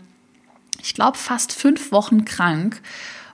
ich 0.82 0.94
glaube, 0.94 1.18
fast 1.18 1.52
fünf 1.52 1.92
Wochen 1.92 2.24
krank. 2.24 2.82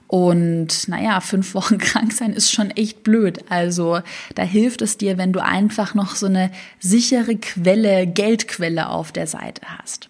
Und 0.08 0.88
naja, 0.88 1.20
fünf 1.20 1.54
Wochen 1.54 1.78
krank 1.78 2.12
sein 2.12 2.32
ist 2.32 2.50
schon 2.50 2.72
echt 2.72 3.04
blöd. 3.04 3.44
Also 3.50 4.00
da 4.34 4.42
hilft 4.42 4.82
es 4.82 4.98
dir, 4.98 5.16
wenn 5.16 5.32
du 5.32 5.40
einfach 5.40 5.94
noch 5.94 6.16
so 6.16 6.26
eine 6.26 6.50
sichere 6.80 7.36
Quelle, 7.36 8.08
Geldquelle 8.08 8.88
auf 8.88 9.12
der 9.12 9.28
Seite 9.28 9.62
hast. 9.78 10.08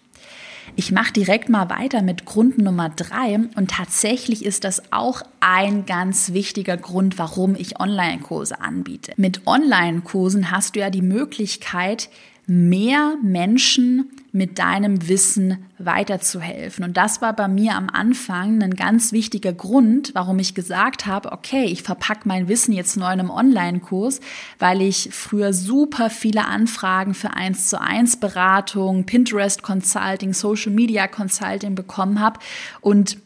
Ich 0.79 0.91
mache 0.91 1.11
direkt 1.11 1.49
mal 1.49 1.71
weiter 1.71 2.03
mit 2.03 2.25
Grund 2.25 2.59
Nummer 2.59 2.89
drei 2.89 3.39
und 3.55 3.71
tatsächlich 3.71 4.45
ist 4.45 4.63
das 4.63 4.93
auch 4.93 5.23
ein 5.39 5.87
ganz 5.87 6.33
wichtiger 6.33 6.77
Grund, 6.77 7.17
warum 7.17 7.55
ich 7.55 7.79
Online-Kurse 7.79 8.61
anbiete. 8.61 9.11
Mit 9.17 9.47
Online-Kursen 9.47 10.51
hast 10.51 10.75
du 10.75 10.81
ja 10.81 10.91
die 10.91 11.01
Möglichkeit, 11.01 12.09
mehr 12.45 13.15
Menschen 13.23 14.11
mit 14.37 14.59
deinem 14.59 15.07
Wissen 15.07 15.65
weiterzuhelfen. 15.79 16.85
Und 16.85 16.95
das 16.95 17.21
war 17.21 17.33
bei 17.33 17.47
mir 17.47 17.75
am 17.75 17.89
Anfang 17.89 18.61
ein 18.61 18.75
ganz 18.75 19.11
wichtiger 19.11 19.51
Grund, 19.51 20.11
warum 20.13 20.37
ich 20.37 20.53
gesagt 20.53 21.07
habe, 21.07 21.31
okay, 21.31 21.65
ich 21.65 21.81
verpacke 21.81 22.27
mein 22.27 22.47
Wissen 22.47 22.71
jetzt 22.71 22.97
neu 22.97 23.11
in 23.11 23.19
einem 23.19 23.31
Online-Kurs, 23.31 24.21
weil 24.59 24.81
ich 24.81 25.09
früher 25.11 25.53
super 25.53 26.11
viele 26.11 26.45
Anfragen 26.45 27.15
für 27.15 27.33
eins 27.33 27.67
zu 27.67 27.81
eins 27.81 28.17
Beratung, 28.17 29.05
Pinterest 29.05 29.63
Consulting, 29.63 30.33
Social 30.33 30.71
Media 30.71 31.07
Consulting 31.07 31.73
bekommen 31.73 32.19
habe 32.19 32.39
und 32.81 33.17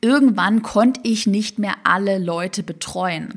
irgendwann 0.00 0.62
konnte 0.62 1.00
ich 1.02 1.26
nicht 1.26 1.58
mehr 1.58 1.74
alle 1.84 2.18
Leute 2.18 2.62
betreuen. 2.62 3.34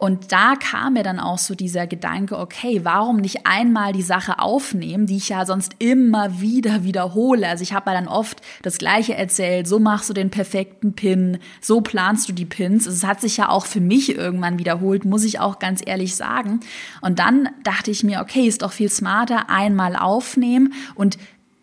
Und 0.00 0.30
da 0.30 0.54
kam 0.54 0.92
mir 0.92 1.02
dann 1.02 1.18
auch 1.18 1.38
so 1.38 1.56
dieser 1.56 1.88
Gedanke, 1.88 2.38
okay, 2.38 2.82
warum 2.84 3.16
nicht 3.16 3.48
einmal 3.48 3.92
die 3.92 4.02
Sache 4.02 4.38
aufnehmen, 4.38 5.06
die 5.06 5.16
ich 5.16 5.30
ja 5.30 5.44
sonst 5.44 5.74
immer 5.80 6.40
wieder 6.40 6.84
wiederhole. 6.84 7.48
Also 7.48 7.64
ich 7.64 7.72
habe 7.72 7.90
dann 7.90 8.06
oft 8.06 8.40
das 8.62 8.78
Gleiche 8.78 9.16
erzählt, 9.16 9.66
so 9.66 9.80
machst 9.80 10.08
du 10.08 10.14
den 10.14 10.30
perfekten 10.30 10.92
Pin, 10.92 11.38
so 11.60 11.80
planst 11.80 12.28
du 12.28 12.32
die 12.32 12.44
Pins. 12.44 12.86
Es 12.86 13.04
hat 13.04 13.20
sich 13.20 13.38
ja 13.38 13.48
auch 13.48 13.66
für 13.66 13.80
mich 13.80 14.14
irgendwann 14.16 14.60
wiederholt, 14.60 15.04
muss 15.04 15.24
ich 15.24 15.40
auch 15.40 15.58
ganz 15.58 15.80
ehrlich 15.84 16.14
sagen. 16.14 16.60
Und 17.00 17.18
dann 17.18 17.48
dachte 17.64 17.90
ich 17.90 18.04
mir, 18.04 18.20
okay, 18.20 18.46
ist 18.46 18.62
doch 18.62 18.72
viel 18.72 18.90
smarter, 18.90 19.50
einmal 19.50 19.96
aufnehmen 19.96 20.74
und 20.94 21.18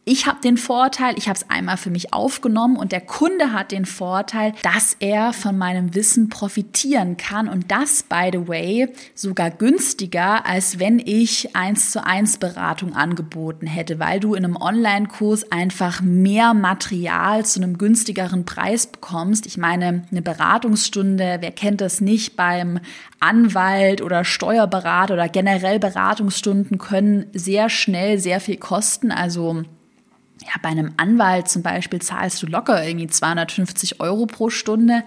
ich 0.08 0.28
habe 0.28 0.40
den 0.40 0.58
Vorteil, 0.58 1.16
ich 1.18 1.28
habe 1.28 1.36
es 1.36 1.50
einmal 1.50 1.78
für 1.78 1.90
mich 1.90 2.14
aufgenommen 2.14 2.78
und 2.78 2.92
der 2.92 3.02
Kunde 3.02 3.54
hat 3.54 3.72
den 3.72 3.86
Vorteil, 3.86 4.54
dass 4.62 4.96
er 5.00 5.34
von 5.34 5.58
meinem 5.58 5.96
Wissen 5.96 6.30
profitieren 6.30 7.18
kann 7.18 7.50
und 7.50 7.72
das, 7.72 8.04
by 8.04 8.30
the 8.32 8.48
way, 8.48 8.88
sogar 9.16 9.50
günstiger, 9.50 10.46
als 10.46 10.78
wenn 10.78 11.00
ich 11.00 11.56
eins 11.56 11.90
zu 11.90 12.06
eins 12.06 12.38
Beratung 12.38 12.94
angeboten 12.94 13.66
hätte, 13.66 13.98
weil 13.98 14.20
du 14.20 14.36
in 14.36 14.46
einem 14.46 14.58
Online-Kurs 14.58 15.52
einfach 15.52 16.02
mehr 16.02 16.54
Material 16.54 17.44
zu 17.44 17.60
einem 17.60 17.80
günstigeren 17.80 18.46
Preis 18.46 18.86
bekommst. 18.86 19.48
Ich 19.48 19.58
meine, 19.58 20.04
eine 20.12 20.22
Beratungsstunde, 20.22 21.38
wer 21.40 21.52
kennt 21.52 21.82
das 21.82 22.00
nicht 22.00 22.36
beim 22.36 22.80
Anwalt 23.20 24.04
oder 24.04 24.24
Steuerberater 24.24 25.16
oder 25.16 25.30
generell 25.30 25.80
Beratungsstunden 25.80 26.78
können 26.78 27.26
sehr 27.34 27.70
schnell 27.70 28.20
sehr 28.20 28.40
viel 28.40 28.58
kosten. 28.58 29.12
Also 29.12 29.64
ja, 30.46 30.52
bei 30.62 30.70
einem 30.70 30.94
Anwalt 30.98 31.48
zum 31.48 31.64
Beispiel 31.64 32.02
zahlst 32.02 32.42
du 32.44 32.48
locker 32.48 32.86
irgendwie 32.86 33.08
250 33.08 34.00
Euro 34.00 34.28
pro 34.28 34.50
Stunde 34.52 35.04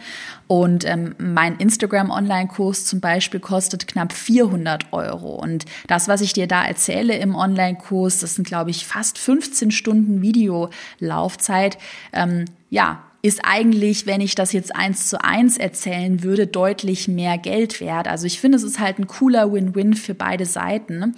und 0.49 0.85
ähm, 0.85 1.15
mein 1.19 1.57
Instagram-Online-Kurs 1.57 2.85
zum 2.87 3.01
Beispiel 3.01 3.39
kostet 3.39 3.87
knapp 3.87 4.13
400 4.13 4.93
Euro. 4.93 5.37
Und 5.37 5.65
das, 5.87 6.09
was 6.09 6.23
ich 6.23 6.33
dir 6.33 6.49
da 6.49 6.65
erzähle 6.65 7.17
im 7.19 7.37
Online-Kurs, 7.37 8.19
das 8.19 8.35
sind, 8.35 8.47
glaube 8.47 8.71
ich, 8.71 8.87
fast 8.87 9.19
15 9.19 9.71
Stunden 9.71 10.23
Videolaufzeit. 10.23 11.79
Ähm, 12.13 12.47
ja, 12.71 13.05
ist 13.21 13.41
eigentlich, 13.45 14.07
wenn 14.07 14.21
ich 14.21 14.35
das 14.35 14.53
jetzt 14.53 14.75
eins 14.75 15.09
zu 15.09 15.23
eins 15.23 15.57
erzählen 15.57 16.23
würde, 16.23 16.47
deutlich 16.47 17.09
mehr 17.09 17.37
Geld 17.37 17.81
wert. 17.81 18.07
Also 18.07 18.27
ich 18.27 18.41
finde, 18.41 18.57
es 18.57 18.63
ist 18.63 18.79
halt 18.79 18.99
ein 18.99 19.07
cooler 19.09 19.53
Win-Win 19.53 19.95
für 19.95 20.15
beide 20.15 20.47
Seiten 20.47 21.15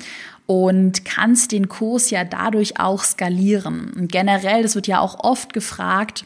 und 0.50 1.04
kannst 1.04 1.52
den 1.52 1.68
Kurs 1.68 2.10
ja 2.10 2.24
dadurch 2.24 2.80
auch 2.80 3.04
skalieren. 3.04 3.92
Und 3.96 4.10
generell, 4.10 4.64
das 4.64 4.74
wird 4.74 4.88
ja 4.88 4.98
auch 4.98 5.22
oft 5.22 5.52
gefragt, 5.52 6.24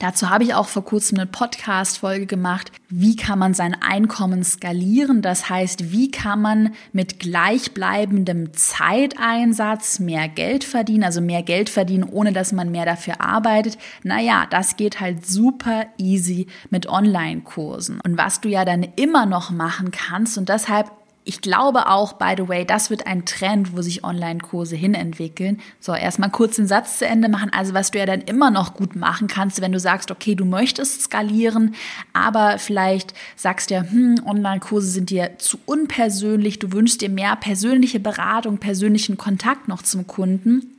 Dazu 0.00 0.30
habe 0.30 0.44
ich 0.44 0.54
auch 0.54 0.68
vor 0.68 0.84
kurzem 0.84 1.18
eine 1.18 1.26
Podcast-Folge 1.26 2.26
gemacht. 2.26 2.70
Wie 2.88 3.16
kann 3.16 3.38
man 3.38 3.52
sein 3.52 3.74
Einkommen 3.80 4.44
skalieren? 4.44 5.22
Das 5.22 5.50
heißt, 5.50 5.90
wie 5.90 6.10
kann 6.10 6.40
man 6.40 6.74
mit 6.92 7.18
gleichbleibendem 7.18 8.52
Zeiteinsatz 8.52 9.98
mehr 9.98 10.28
Geld 10.28 10.62
verdienen? 10.62 11.02
Also 11.02 11.20
mehr 11.20 11.42
Geld 11.42 11.68
verdienen, 11.68 12.04
ohne 12.04 12.32
dass 12.32 12.52
man 12.52 12.70
mehr 12.70 12.84
dafür 12.84 13.20
arbeitet. 13.20 13.76
Naja, 14.04 14.46
das 14.50 14.76
geht 14.76 15.00
halt 15.00 15.26
super 15.26 15.86
easy 15.96 16.46
mit 16.70 16.86
Online-Kursen. 16.86 18.00
Und 18.04 18.18
was 18.18 18.40
du 18.40 18.48
ja 18.48 18.64
dann 18.64 18.86
immer 18.94 19.26
noch 19.26 19.50
machen 19.50 19.90
kannst, 19.90 20.38
und 20.38 20.48
deshalb 20.48 20.92
ich 21.28 21.42
glaube 21.42 21.88
auch, 21.88 22.14
by 22.14 22.34
the 22.38 22.48
way, 22.48 22.64
das 22.64 22.88
wird 22.88 23.06
ein 23.06 23.26
Trend, 23.26 23.76
wo 23.76 23.82
sich 23.82 24.02
Online-Kurse 24.02 24.76
hinentwickeln. 24.76 25.60
So, 25.78 25.94
erstmal 25.94 26.30
kurz 26.30 26.56
den 26.56 26.66
Satz 26.66 26.98
zu 26.98 27.06
Ende 27.06 27.28
machen. 27.28 27.50
Also, 27.52 27.74
was 27.74 27.90
du 27.90 27.98
ja 27.98 28.06
dann 28.06 28.22
immer 28.22 28.50
noch 28.50 28.72
gut 28.72 28.96
machen 28.96 29.28
kannst, 29.28 29.60
wenn 29.60 29.72
du 29.72 29.78
sagst, 29.78 30.10
okay, 30.10 30.34
du 30.34 30.46
möchtest 30.46 31.02
skalieren, 31.02 31.74
aber 32.14 32.58
vielleicht 32.58 33.12
sagst 33.36 33.68
du 33.68 33.74
ja, 33.74 33.82
hm, 33.82 34.22
Online-Kurse 34.24 34.88
sind 34.88 35.10
dir 35.10 35.32
zu 35.36 35.58
unpersönlich, 35.66 36.60
du 36.60 36.72
wünschst 36.72 37.02
dir 37.02 37.10
mehr 37.10 37.36
persönliche 37.36 38.00
Beratung, 38.00 38.56
persönlichen 38.56 39.18
Kontakt 39.18 39.68
noch 39.68 39.82
zum 39.82 40.06
Kunden 40.06 40.78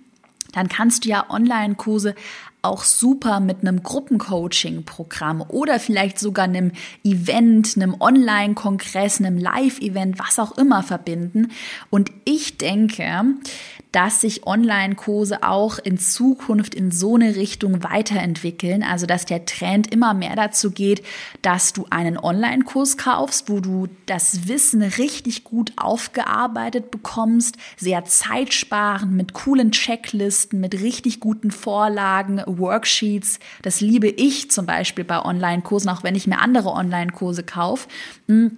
dann 0.51 0.67
kannst 0.67 1.05
du 1.05 1.09
ja 1.09 1.29
Online-Kurse 1.29 2.15
auch 2.61 2.83
super 2.83 3.39
mit 3.39 3.61
einem 3.61 3.83
Gruppencoaching-Programm 3.83 5.41
oder 5.47 5.79
vielleicht 5.79 6.19
sogar 6.19 6.45
einem 6.45 6.71
Event, 7.03 7.75
einem 7.75 7.95
Online-Kongress, 7.99 9.19
einem 9.19 9.37
Live-Event, 9.37 10.19
was 10.19 10.39
auch 10.39 10.57
immer 10.57 10.83
verbinden. 10.83 11.51
Und 11.89 12.11
ich 12.25 12.57
denke, 12.57 13.23
dass 13.91 14.21
sich 14.21 14.45
Online-Kurse 14.45 15.43
auch 15.43 15.79
in 15.79 15.97
Zukunft 15.97 16.75
in 16.75 16.91
so 16.91 17.15
eine 17.15 17.35
Richtung 17.35 17.83
weiterentwickeln. 17.83 18.83
Also, 18.83 19.05
dass 19.05 19.25
der 19.25 19.45
Trend 19.45 19.91
immer 19.91 20.13
mehr 20.13 20.35
dazu 20.35 20.71
geht, 20.71 21.03
dass 21.41 21.73
du 21.73 21.87
einen 21.89 22.17
Online-Kurs 22.17 22.97
kaufst, 22.97 23.49
wo 23.49 23.59
du 23.59 23.87
das 24.05 24.47
Wissen 24.47 24.81
richtig 24.81 25.43
gut 25.43 25.73
aufgearbeitet 25.75 26.91
bekommst, 26.91 27.57
sehr 27.77 28.05
zeitsparend, 28.05 29.11
mit 29.11 29.33
coolen 29.33 29.71
Checklisten, 29.71 30.59
mit 30.59 30.75
richtig 30.75 31.19
guten 31.19 31.51
Vorlagen, 31.51 32.43
Worksheets. 32.45 33.39
Das 33.63 33.81
liebe 33.81 34.07
ich 34.07 34.51
zum 34.51 34.65
Beispiel 34.65 35.03
bei 35.03 35.23
Online-Kursen, 35.23 35.89
auch 35.89 36.03
wenn 36.03 36.15
ich 36.15 36.27
mir 36.27 36.39
andere 36.39 36.69
Online-Kurse 36.69 37.43
kaufe. 37.43 37.87
Hm. 38.27 38.57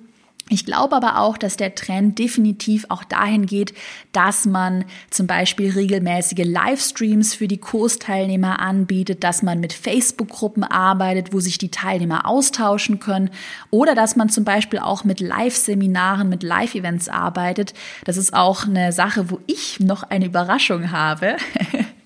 Ich 0.53 0.65
glaube 0.65 0.97
aber 0.97 1.17
auch, 1.17 1.37
dass 1.37 1.55
der 1.55 1.75
Trend 1.75 2.19
definitiv 2.19 2.85
auch 2.89 3.05
dahin 3.05 3.45
geht, 3.45 3.73
dass 4.11 4.45
man 4.45 4.83
zum 5.09 5.25
Beispiel 5.25 5.71
regelmäßige 5.71 6.43
Livestreams 6.43 7.33
für 7.33 7.47
die 7.47 7.57
Kursteilnehmer 7.57 8.59
anbietet, 8.59 9.23
dass 9.23 9.43
man 9.43 9.61
mit 9.61 9.71
Facebook-Gruppen 9.71 10.65
arbeitet, 10.65 11.31
wo 11.31 11.39
sich 11.39 11.57
die 11.57 11.71
Teilnehmer 11.71 12.27
austauschen 12.27 12.99
können 12.99 13.29
oder 13.69 13.95
dass 13.95 14.17
man 14.17 14.27
zum 14.27 14.43
Beispiel 14.43 14.79
auch 14.79 15.05
mit 15.05 15.21
Live-Seminaren, 15.21 16.27
mit 16.27 16.43
Live-Events 16.43 17.07
arbeitet. 17.07 17.73
Das 18.03 18.17
ist 18.17 18.33
auch 18.33 18.67
eine 18.67 18.91
Sache, 18.91 19.31
wo 19.31 19.39
ich 19.47 19.79
noch 19.79 20.03
eine 20.03 20.25
Überraschung 20.25 20.91
habe. 20.91 21.37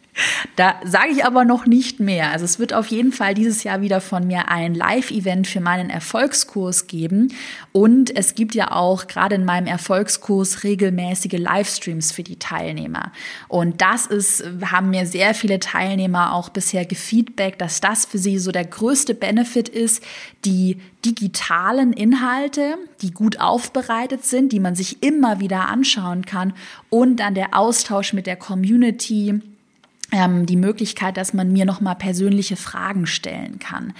Da 0.56 0.76
sage 0.86 1.10
ich 1.12 1.26
aber 1.26 1.44
noch 1.44 1.66
nicht 1.66 2.00
mehr. 2.00 2.32
Also 2.32 2.46
es 2.46 2.60
wird 2.60 2.74
auf 2.74 2.88
jeden 2.88 3.12
Fall 3.12 3.34
dieses 3.34 3.64
Jahr 3.64 3.82
wieder 3.82 4.00
von 4.00 4.26
mir 4.26 4.48
ein 4.48 4.74
Live-Event 4.74 5.48
für 5.48 5.60
meinen 5.60 5.90
Erfolgskurs 5.90 6.88
geben. 6.88 7.34
Und 7.74 8.16
es 8.16 8.36
gibt 8.36 8.56
ja 8.56 8.72
auch 8.72 9.08
gerade 9.08 9.36
in 9.36 9.44
meinem 9.44 9.68
Erfolgskurs 9.68 10.64
regelmäßige 10.64 11.34
Livestreams 11.34 12.14
für 12.14 12.24
die 12.24 12.40
Teilnehmer. 12.40 13.12
Und 13.50 13.82
das 13.82 14.06
ist, 14.06 14.46
haben 14.64 14.92
mir 14.92 15.06
sehr 15.06 15.34
viele 15.34 15.60
Teilnehmer 15.60 16.34
auch 16.34 16.50
bisher 16.50 16.86
gefeedbackt, 16.86 17.60
dass 17.60 17.82
das 17.82 18.06
für 18.06 18.18
sie 18.18 18.40
so 18.40 18.52
der 18.52 18.66
größte 18.66 19.14
Benefit 19.14 19.68
ist, 19.68 20.02
die 20.46 20.78
digitalen 21.04 21.92
Inhalte, 21.92 22.76
die 23.02 23.12
gut 23.12 23.40
aufbereitet 23.40 24.24
sind, 24.24 24.54
die 24.54 24.60
man 24.60 24.76
sich 24.76 25.04
immer 25.04 25.40
wieder 25.40 25.68
anschauen 25.68 26.26
kann 26.26 26.54
und 26.90 27.18
dann 27.18 27.36
der 27.36 27.58
Austausch 27.58 28.14
mit 28.14 28.26
der 28.26 28.38
Community 28.38 29.42
die 30.12 30.56
Möglichkeit, 30.56 31.18
dass 31.18 31.34
man 31.34 31.52
mir 31.52 31.66
nochmal 31.66 31.96
persönliche 31.96 32.56
Fragen 32.56 33.06
stellen 33.06 33.60
kann. 33.60 33.94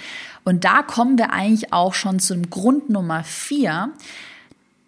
Und 0.44 0.64
da 0.64 0.82
kommen 0.82 1.18
wir 1.18 1.32
eigentlich 1.32 1.72
auch 1.72 1.94
schon 1.94 2.20
zum 2.20 2.48
Grund 2.48 2.88
Nummer 2.88 3.24
vier 3.24 3.90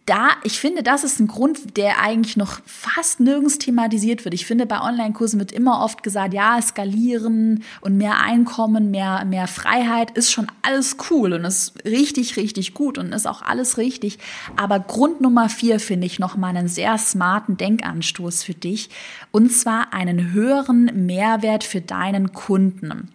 da, 0.09 0.31
ich 0.43 0.59
finde, 0.59 0.83
das 0.83 1.05
ist 1.05 1.21
ein 1.21 1.27
Grund, 1.27 1.77
der 1.77 2.01
eigentlich 2.01 2.37
noch 2.37 2.61
fast 2.65 3.21
nirgends 3.21 3.59
thematisiert 3.59 4.25
wird. 4.25 4.35
Ich 4.35 4.47
finde, 4.47 4.65
bei 4.65 4.81
Online-Kursen 4.81 5.39
wird 5.39 5.53
immer 5.53 5.83
oft 5.83 6.03
gesagt, 6.03 6.33
ja, 6.33 6.61
skalieren 6.63 7.63
und 7.81 7.99
mehr 7.99 8.21
Einkommen, 8.21 8.91
mehr, 8.91 9.25
mehr 9.27 9.47
Freiheit 9.47 10.11
ist 10.13 10.33
schon 10.33 10.47
alles 10.63 10.97
cool 11.11 11.35
und 11.35 11.45
ist 11.45 11.85
richtig, 11.85 12.37
richtig 12.37 12.73
gut 12.73 12.97
und 12.97 13.13
ist 13.13 13.27
auch 13.27 13.43
alles 13.43 13.77
richtig. 13.77 14.19
Aber 14.57 14.81
Grund 14.81 15.21
Nummer 15.21 15.49
vier 15.49 15.79
finde 15.79 16.07
ich 16.07 16.19
nochmal 16.19 16.57
einen 16.57 16.69
sehr 16.69 16.97
smarten 16.97 17.57
Denkanstoß 17.57 18.45
für 18.45 18.55
dich 18.55 18.89
und 19.31 19.53
zwar 19.53 19.93
einen 19.93 20.33
höheren 20.33 21.07
Mehrwert 21.07 21.65
für 21.65 21.81
deinen 21.81 22.33
Kunden. 22.33 23.11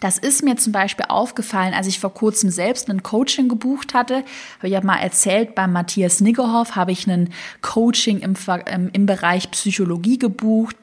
Das 0.00 0.18
ist 0.18 0.42
mir 0.42 0.56
zum 0.56 0.72
Beispiel 0.72 1.06
aufgefallen, 1.08 1.74
als 1.74 1.86
ich 1.86 2.00
vor 2.00 2.12
kurzem 2.12 2.50
selbst 2.50 2.90
ein 2.90 3.02
Coaching 3.02 3.48
gebucht 3.48 3.94
hatte. 3.94 4.24
Habe 4.58 4.66
ich 4.66 4.72
ja 4.72 4.82
mal 4.82 4.98
erzählt, 4.98 5.54
bei 5.54 5.66
Matthias 5.66 6.20
Niggerhoff 6.20 6.74
habe 6.74 6.92
ich 6.92 7.06
ein 7.06 7.32
Coaching 7.60 8.18
im, 8.18 8.34
im 8.92 9.06
Bereich 9.06 9.50
Psychologie 9.50 10.18
gebucht, 10.18 10.76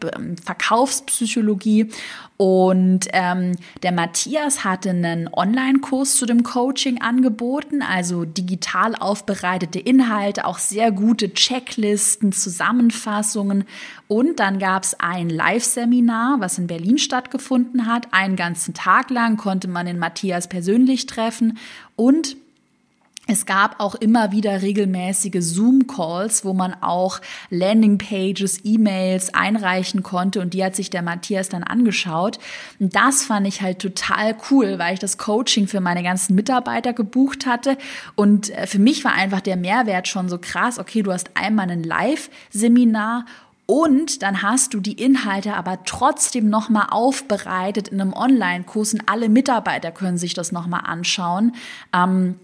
Verkaufspsychologie. 0.45 1.89
Und 2.37 3.09
ähm, 3.11 3.57
der 3.83 3.91
Matthias 3.91 4.63
hatte 4.63 4.91
einen 4.91 5.27
Online-Kurs 5.27 6.15
zu 6.15 6.25
dem 6.25 6.43
Coaching 6.43 7.01
angeboten, 7.01 7.81
also 7.81 8.23
digital 8.23 8.95
aufbereitete 8.95 9.77
Inhalte, 9.79 10.45
auch 10.45 10.57
sehr 10.57 10.93
gute 10.93 11.33
Checklisten, 11.33 12.31
Zusammenfassungen. 12.31 13.65
Und 14.07 14.39
dann 14.39 14.57
gab 14.57 14.83
es 14.83 14.97
ein 15.01 15.29
Live-Seminar, 15.29 16.37
was 16.39 16.57
in 16.57 16.67
Berlin 16.67 16.97
stattgefunden 16.97 17.85
hat. 17.85 18.07
Einen 18.13 18.37
ganzen 18.37 18.73
Tag 18.73 18.98
lang 19.07 19.37
konnte 19.37 19.67
man 19.67 19.85
den 19.85 19.99
Matthias 19.99 20.47
persönlich 20.47 21.05
treffen 21.05 21.57
und 21.95 22.35
es 23.31 23.45
gab 23.45 23.79
auch 23.79 23.93
immer 23.93 24.31
wieder 24.31 24.63
regelmäßige 24.63 25.37
Zoom-Calls, 25.39 26.45
wo 26.45 26.53
man 26.53 26.73
auch 26.81 27.21
Landing-Pages, 27.51 28.61
E-Mails 28.63 29.35
einreichen 29.35 30.01
konnte 30.01 30.41
und 30.41 30.55
die 30.55 30.63
hat 30.63 30.75
sich 30.75 30.89
der 30.89 31.03
Matthias 31.03 31.47
dann 31.47 31.61
angeschaut. 31.61 32.39
Und 32.79 32.95
das 32.95 33.23
fand 33.23 33.45
ich 33.45 33.61
halt 33.61 33.77
total 33.77 34.35
cool, 34.49 34.79
weil 34.79 34.95
ich 34.95 34.99
das 34.99 35.19
Coaching 35.19 35.67
für 35.67 35.79
meine 35.79 36.01
ganzen 36.01 36.33
Mitarbeiter 36.33 36.93
gebucht 36.93 37.45
hatte 37.45 37.77
und 38.15 38.49
äh, 38.49 38.65
für 38.65 38.79
mich 38.79 39.05
war 39.05 39.13
einfach 39.13 39.41
der 39.41 39.57
Mehrwert 39.57 40.07
schon 40.07 40.27
so 40.27 40.39
krass. 40.39 40.79
Okay, 40.79 41.03
du 41.03 41.13
hast 41.13 41.29
einmal 41.35 41.69
ein 41.69 41.83
Live-Seminar 41.83 43.25
und 43.69 44.23
dann 44.23 44.41
hast 44.41 44.73
du 44.73 44.79
die 44.79 44.93
Inhalte 44.93 45.53
aber 45.53 45.83
trotzdem 45.85 46.49
nochmal 46.49 46.87
aufbereitet 46.89 47.89
in 47.89 48.01
einem 48.01 48.13
Online-Kurs 48.13 48.95
und 48.95 49.03
alle 49.05 49.29
Mitarbeiter 49.29 49.91
können 49.91 50.17
sich 50.17 50.33
das 50.33 50.51
nochmal 50.51 50.81
anschauen. 50.85 51.53
Ähm, 51.93 52.39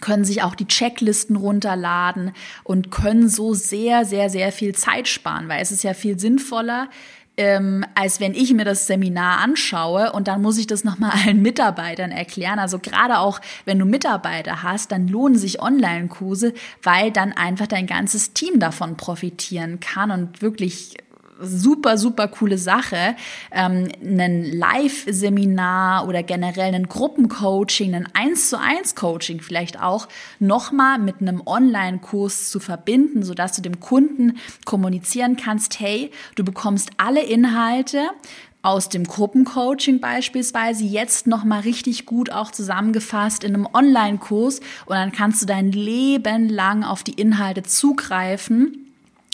können 0.00 0.24
sich 0.24 0.42
auch 0.42 0.54
die 0.54 0.66
Checklisten 0.66 1.36
runterladen 1.36 2.32
und 2.64 2.90
können 2.90 3.28
so 3.28 3.52
sehr, 3.52 4.06
sehr, 4.06 4.30
sehr 4.30 4.50
viel 4.50 4.74
Zeit 4.74 5.08
sparen, 5.08 5.50
weil 5.50 5.60
es 5.60 5.72
ist 5.72 5.84
ja 5.84 5.92
viel 5.92 6.18
sinnvoller, 6.18 6.88
ähm, 7.36 7.84
als 7.94 8.20
wenn 8.20 8.34
ich 8.34 8.52
mir 8.52 8.64
das 8.64 8.86
Seminar 8.86 9.38
anschaue 9.38 10.12
und 10.12 10.28
dann 10.28 10.42
muss 10.42 10.58
ich 10.58 10.66
das 10.66 10.84
nochmal 10.84 11.12
allen 11.26 11.42
Mitarbeitern 11.42 12.10
erklären. 12.10 12.58
Also 12.58 12.78
gerade 12.78 13.18
auch, 13.18 13.40
wenn 13.64 13.78
du 13.78 13.84
Mitarbeiter 13.84 14.62
hast, 14.62 14.92
dann 14.92 15.08
lohnen 15.08 15.36
sich 15.36 15.60
Online-Kurse, 15.60 16.52
weil 16.82 17.10
dann 17.10 17.32
einfach 17.32 17.66
dein 17.66 17.86
ganzes 17.86 18.32
Team 18.32 18.58
davon 18.58 18.96
profitieren 18.96 19.80
kann 19.80 20.10
und 20.10 20.42
wirklich 20.42 20.96
super, 21.42 21.98
super 21.98 22.28
coole 22.28 22.58
Sache. 22.58 23.16
Ähm, 23.50 23.88
ein 24.02 24.44
Live-Seminar 24.44 26.08
oder 26.08 26.22
generell 26.22 26.74
ein 26.74 26.88
Gruppencoaching, 26.88 27.94
ein 27.94 28.08
1 28.14 28.50
zu 28.50 28.58
1 28.58 28.94
Coaching 28.94 29.40
vielleicht 29.40 29.80
auch 29.80 30.08
nochmal 30.38 30.98
mit 30.98 31.20
einem 31.20 31.42
Online-Kurs 31.44 32.50
zu 32.50 32.60
verbinden, 32.60 33.22
sodass 33.22 33.56
du 33.56 33.62
dem 33.62 33.80
Kunden 33.80 34.38
kommunizieren 34.64 35.36
kannst, 35.36 35.80
hey, 35.80 36.10
du 36.34 36.44
bekommst 36.44 36.90
alle 36.96 37.22
Inhalte, 37.22 38.10
aus 38.62 38.88
dem 38.88 39.04
Gruppencoaching 39.04 39.98
beispielsweise 39.98 40.84
jetzt 40.84 41.26
noch 41.26 41.42
mal 41.42 41.60
richtig 41.60 42.06
gut 42.06 42.30
auch 42.30 42.52
zusammengefasst 42.52 43.42
in 43.42 43.54
einem 43.54 43.68
Online-Kurs 43.72 44.60
und 44.86 44.94
dann 44.94 45.10
kannst 45.10 45.42
du 45.42 45.46
dein 45.46 45.72
Leben 45.72 46.48
lang 46.48 46.84
auf 46.84 47.02
die 47.02 47.14
Inhalte 47.14 47.64
zugreifen 47.64 48.81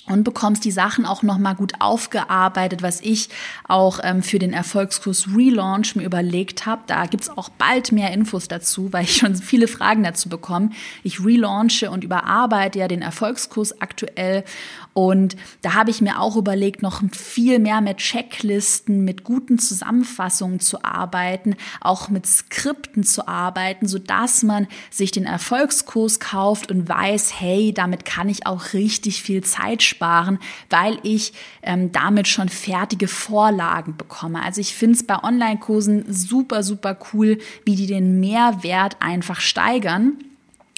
und 0.08 0.24
bekommst 0.24 0.64
die 0.64 0.70
Sachen 0.70 1.04
auch 1.04 1.22
nochmal 1.22 1.54
gut 1.54 1.74
aufgearbeitet, 1.80 2.82
was 2.82 3.00
ich 3.00 3.28
auch 3.66 4.00
ähm, 4.02 4.22
für 4.22 4.38
den 4.38 4.52
Erfolgskurs 4.52 5.28
Relaunch 5.36 5.96
mir 5.96 6.04
überlegt 6.04 6.66
habe. 6.66 6.82
Da 6.86 7.06
gibt's 7.06 7.30
auch 7.30 7.48
bald 7.50 7.92
mehr 7.92 8.12
Infos 8.12 8.48
dazu, 8.48 8.92
weil 8.92 9.04
ich 9.04 9.16
schon 9.16 9.36
viele 9.36 9.68
Fragen 9.68 10.02
dazu 10.02 10.28
bekomme. 10.28 10.70
Ich 11.02 11.24
relaunche 11.24 11.90
und 11.90 12.04
überarbeite 12.04 12.78
ja 12.78 12.88
den 12.88 13.02
Erfolgskurs 13.02 13.80
aktuell 13.80 14.44
und 14.98 15.36
da 15.62 15.74
habe 15.74 15.92
ich 15.92 16.00
mir 16.00 16.20
auch 16.20 16.34
überlegt, 16.34 16.82
noch 16.82 17.02
viel 17.12 17.60
mehr 17.60 17.80
mit 17.80 17.98
Checklisten, 17.98 19.04
mit 19.04 19.22
guten 19.22 19.60
Zusammenfassungen 19.60 20.58
zu 20.58 20.82
arbeiten, 20.82 21.54
auch 21.80 22.08
mit 22.08 22.26
Skripten 22.26 23.04
zu 23.04 23.28
arbeiten, 23.28 23.86
so 23.86 24.00
dass 24.00 24.42
man 24.42 24.66
sich 24.90 25.12
den 25.12 25.24
Erfolgskurs 25.24 26.18
kauft 26.18 26.72
und 26.72 26.88
weiß, 26.88 27.38
hey, 27.38 27.72
damit 27.72 28.04
kann 28.04 28.28
ich 28.28 28.48
auch 28.48 28.72
richtig 28.72 29.22
viel 29.22 29.44
Zeit 29.44 29.84
sparen, 29.84 29.97
weil 30.70 30.98
ich 31.02 31.32
ähm, 31.62 31.92
damit 31.92 32.28
schon 32.28 32.48
fertige 32.48 33.08
Vorlagen 33.08 33.96
bekomme. 33.96 34.42
Also 34.42 34.60
ich 34.60 34.74
finde 34.74 34.96
es 34.96 35.06
bei 35.06 35.22
Online-Kursen 35.22 36.12
super, 36.12 36.62
super 36.62 36.96
cool, 37.12 37.38
wie 37.64 37.76
die 37.76 37.86
den 37.86 38.20
Mehrwert 38.20 38.96
einfach 39.00 39.40
steigern. 39.40 40.18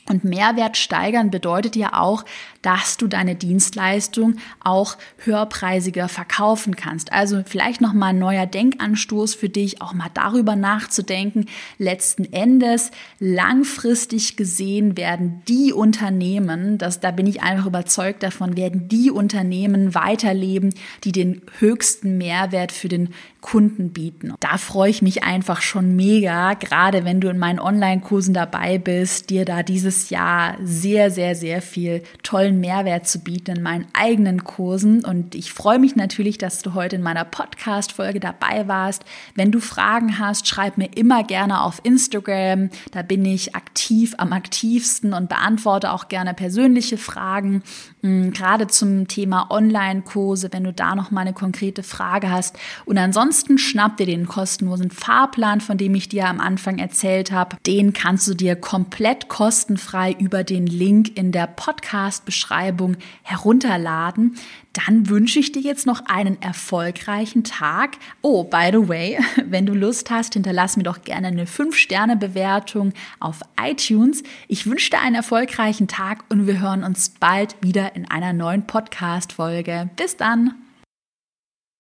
Und 0.09 0.25
Mehrwert 0.25 0.77
steigern 0.77 1.31
bedeutet 1.31 1.77
ja 1.77 1.93
auch, 1.93 2.25
dass 2.63 2.97
du 2.97 3.07
deine 3.07 3.35
Dienstleistung 3.35 4.37
auch 4.63 4.97
höherpreisiger 5.19 6.09
verkaufen 6.09 6.77
kannst. 6.77 7.13
Also 7.13 7.43
vielleicht 7.47 7.81
noch 7.81 7.93
mal 7.93 8.09
ein 8.09 8.19
neuer 8.19 8.47
Denkanstoß 8.47 9.35
für 9.35 9.49
dich, 9.49 9.81
auch 9.81 9.95
mal 9.95 10.11
darüber 10.13 10.57
nachzudenken. 10.57 11.47
Letzten 11.79 12.31
Endes 12.33 12.91
langfristig 13.19 14.37
gesehen 14.37 14.97
werden 14.97 15.43
die 15.49 15.73
Unternehmen, 15.73 16.79
das, 16.79 17.01
da 17.01 17.11
bin 17.11 17.27
ich 17.27 17.43
einfach 17.43 17.67
überzeugt 17.67 18.23
davon, 18.23 18.57
werden 18.57 18.89
die 18.89 19.11
Unternehmen 19.11 19.95
weiterleben, 19.95 20.75
die 21.05 21.13
den 21.13 21.43
höchsten 21.59 22.19
Mehrwert 22.19 22.73
für 22.73 22.89
den 22.89 23.11
Kunden 23.41 23.91
bieten. 23.93 24.35
Da 24.41 24.59
freue 24.59 24.91
ich 24.91 25.03
mich 25.03 25.23
einfach 25.25 25.63
schon 25.63 25.97
mega, 25.97 26.55
gerade 26.55 27.05
wenn 27.05 27.21
du 27.21 27.29
in 27.29 27.39
meinen 27.39 27.59
Online-Kursen 27.59 28.35
dabei 28.35 28.79
bist, 28.79 29.31
dir 29.31 29.45
da 29.45 29.63
dieses 29.63 30.11
Jahr 30.11 30.57
sehr, 30.63 31.11
sehr, 31.11 31.35
sehr 31.35 31.63
viel 31.63 32.03
tollen 32.23 32.50
tollen 32.51 32.61
Mehrwert 32.61 33.07
zu 33.07 33.21
bieten 33.21 33.57
in 33.57 33.63
meinen 33.63 33.87
eigenen 33.93 34.45
Kursen. 34.45 35.05
Und 35.05 35.35
ich 35.35 35.53
freue 35.53 35.79
mich 35.79 35.97
natürlich, 35.97 36.39
dass 36.39 36.63
du 36.63 36.75
heute 36.75 36.97
in 36.97 37.03
meiner 37.03 37.25
Podcast-Folge 37.25 38.21
dabei 38.21 38.67
warst. 38.67 39.05
Wenn 39.35 39.53
du 39.53 39.61
Fragen 39.61 40.19
hast, 40.19 40.49
schreib 40.49 40.79
mir 40.79 40.89
immer 40.97 41.23
gerne 41.25 41.63
auf 41.63 41.81
Instagram. 41.85 42.71
Da 42.93 43.03
bin 43.03 43.25
ich 43.25 43.55
aktiv 43.55 44.15
am 44.19 44.33
aktivsten 44.33 45.13
und 45.13 45.29
beantworte 45.29 45.93
auch 45.93 46.09
gerne 46.09 46.35
persönliche 46.35 46.99
Fragen. 46.99 47.63
Mm, 48.03 48.31
gerade 48.31 48.67
zum 48.67 49.07
Thema 49.09 49.51
Online-Kurse, 49.51 50.49
wenn 50.53 50.65
du 50.65 50.73
da 50.73 50.95
noch 50.95 51.11
mal 51.11 51.23
eine 51.23 51.33
konkrete 51.33 51.83
Frage 51.83 52.31
hast. 52.31 52.59
Und 52.85 52.99
ansonsten 52.99 53.59
schnapp 53.59 53.97
dir 53.97 54.07
den 54.07 54.27
kostenlosen 54.27 54.91
Fahrplan, 54.91 55.61
von 55.61 55.79
dem 55.79 55.95
ich 55.95 56.09
dir 56.09 56.27
am 56.27 56.41
Anfang 56.41 56.79
erzählt 56.79 57.31
habe. 57.31 57.57
Den 57.67 57.93
kannst 57.93 58.27
du 58.27 58.35
dir 58.35 58.57
komplett 58.57 59.29
kostenfrei 59.29 60.17
über 60.19 60.45
den 60.45 60.67
Link 60.67 61.17
in 61.17 61.33
der 61.33 61.47
Podcast-Beschreibung 61.47 62.40
herunterladen 63.23 64.37
dann 64.73 65.09
wünsche 65.09 65.39
ich 65.39 65.53
dir 65.53 65.63
jetzt 65.63 65.87
noch 65.87 66.07
einen 66.07 66.41
erfolgreichen 66.41 67.45
Tag. 67.45 67.97
Oh, 68.23 68.45
by 68.45 68.71
the 68.73 68.89
way, 68.89 69.19
wenn 69.45 69.67
du 69.67 69.75
Lust 69.75 70.11
hast, 70.11 70.35
hinterlass 70.35 70.77
mir 70.77 70.85
doch 70.85 71.03
gerne 71.03 71.29
eine 71.29 71.47
5-Sterne-Bewertung 71.47 72.93
auf 73.19 73.41
iTunes. 73.61 74.23
Ich 74.49 74.67
wünsche 74.67 74.91
dir 74.91 75.01
einen 75.01 75.17
erfolgreichen 75.17 75.89
Tag 75.89 76.25
und 76.29 76.47
wir 76.47 76.61
hören 76.61 76.85
uns 76.85 77.11
bald 77.11 77.57
wieder 77.61 77.97
in 77.97 78.11
einer 78.11 78.33
neuen 78.33 78.67
Podcast-Folge. 78.67 79.91
Bis 79.97 80.17
dann! 80.17 80.55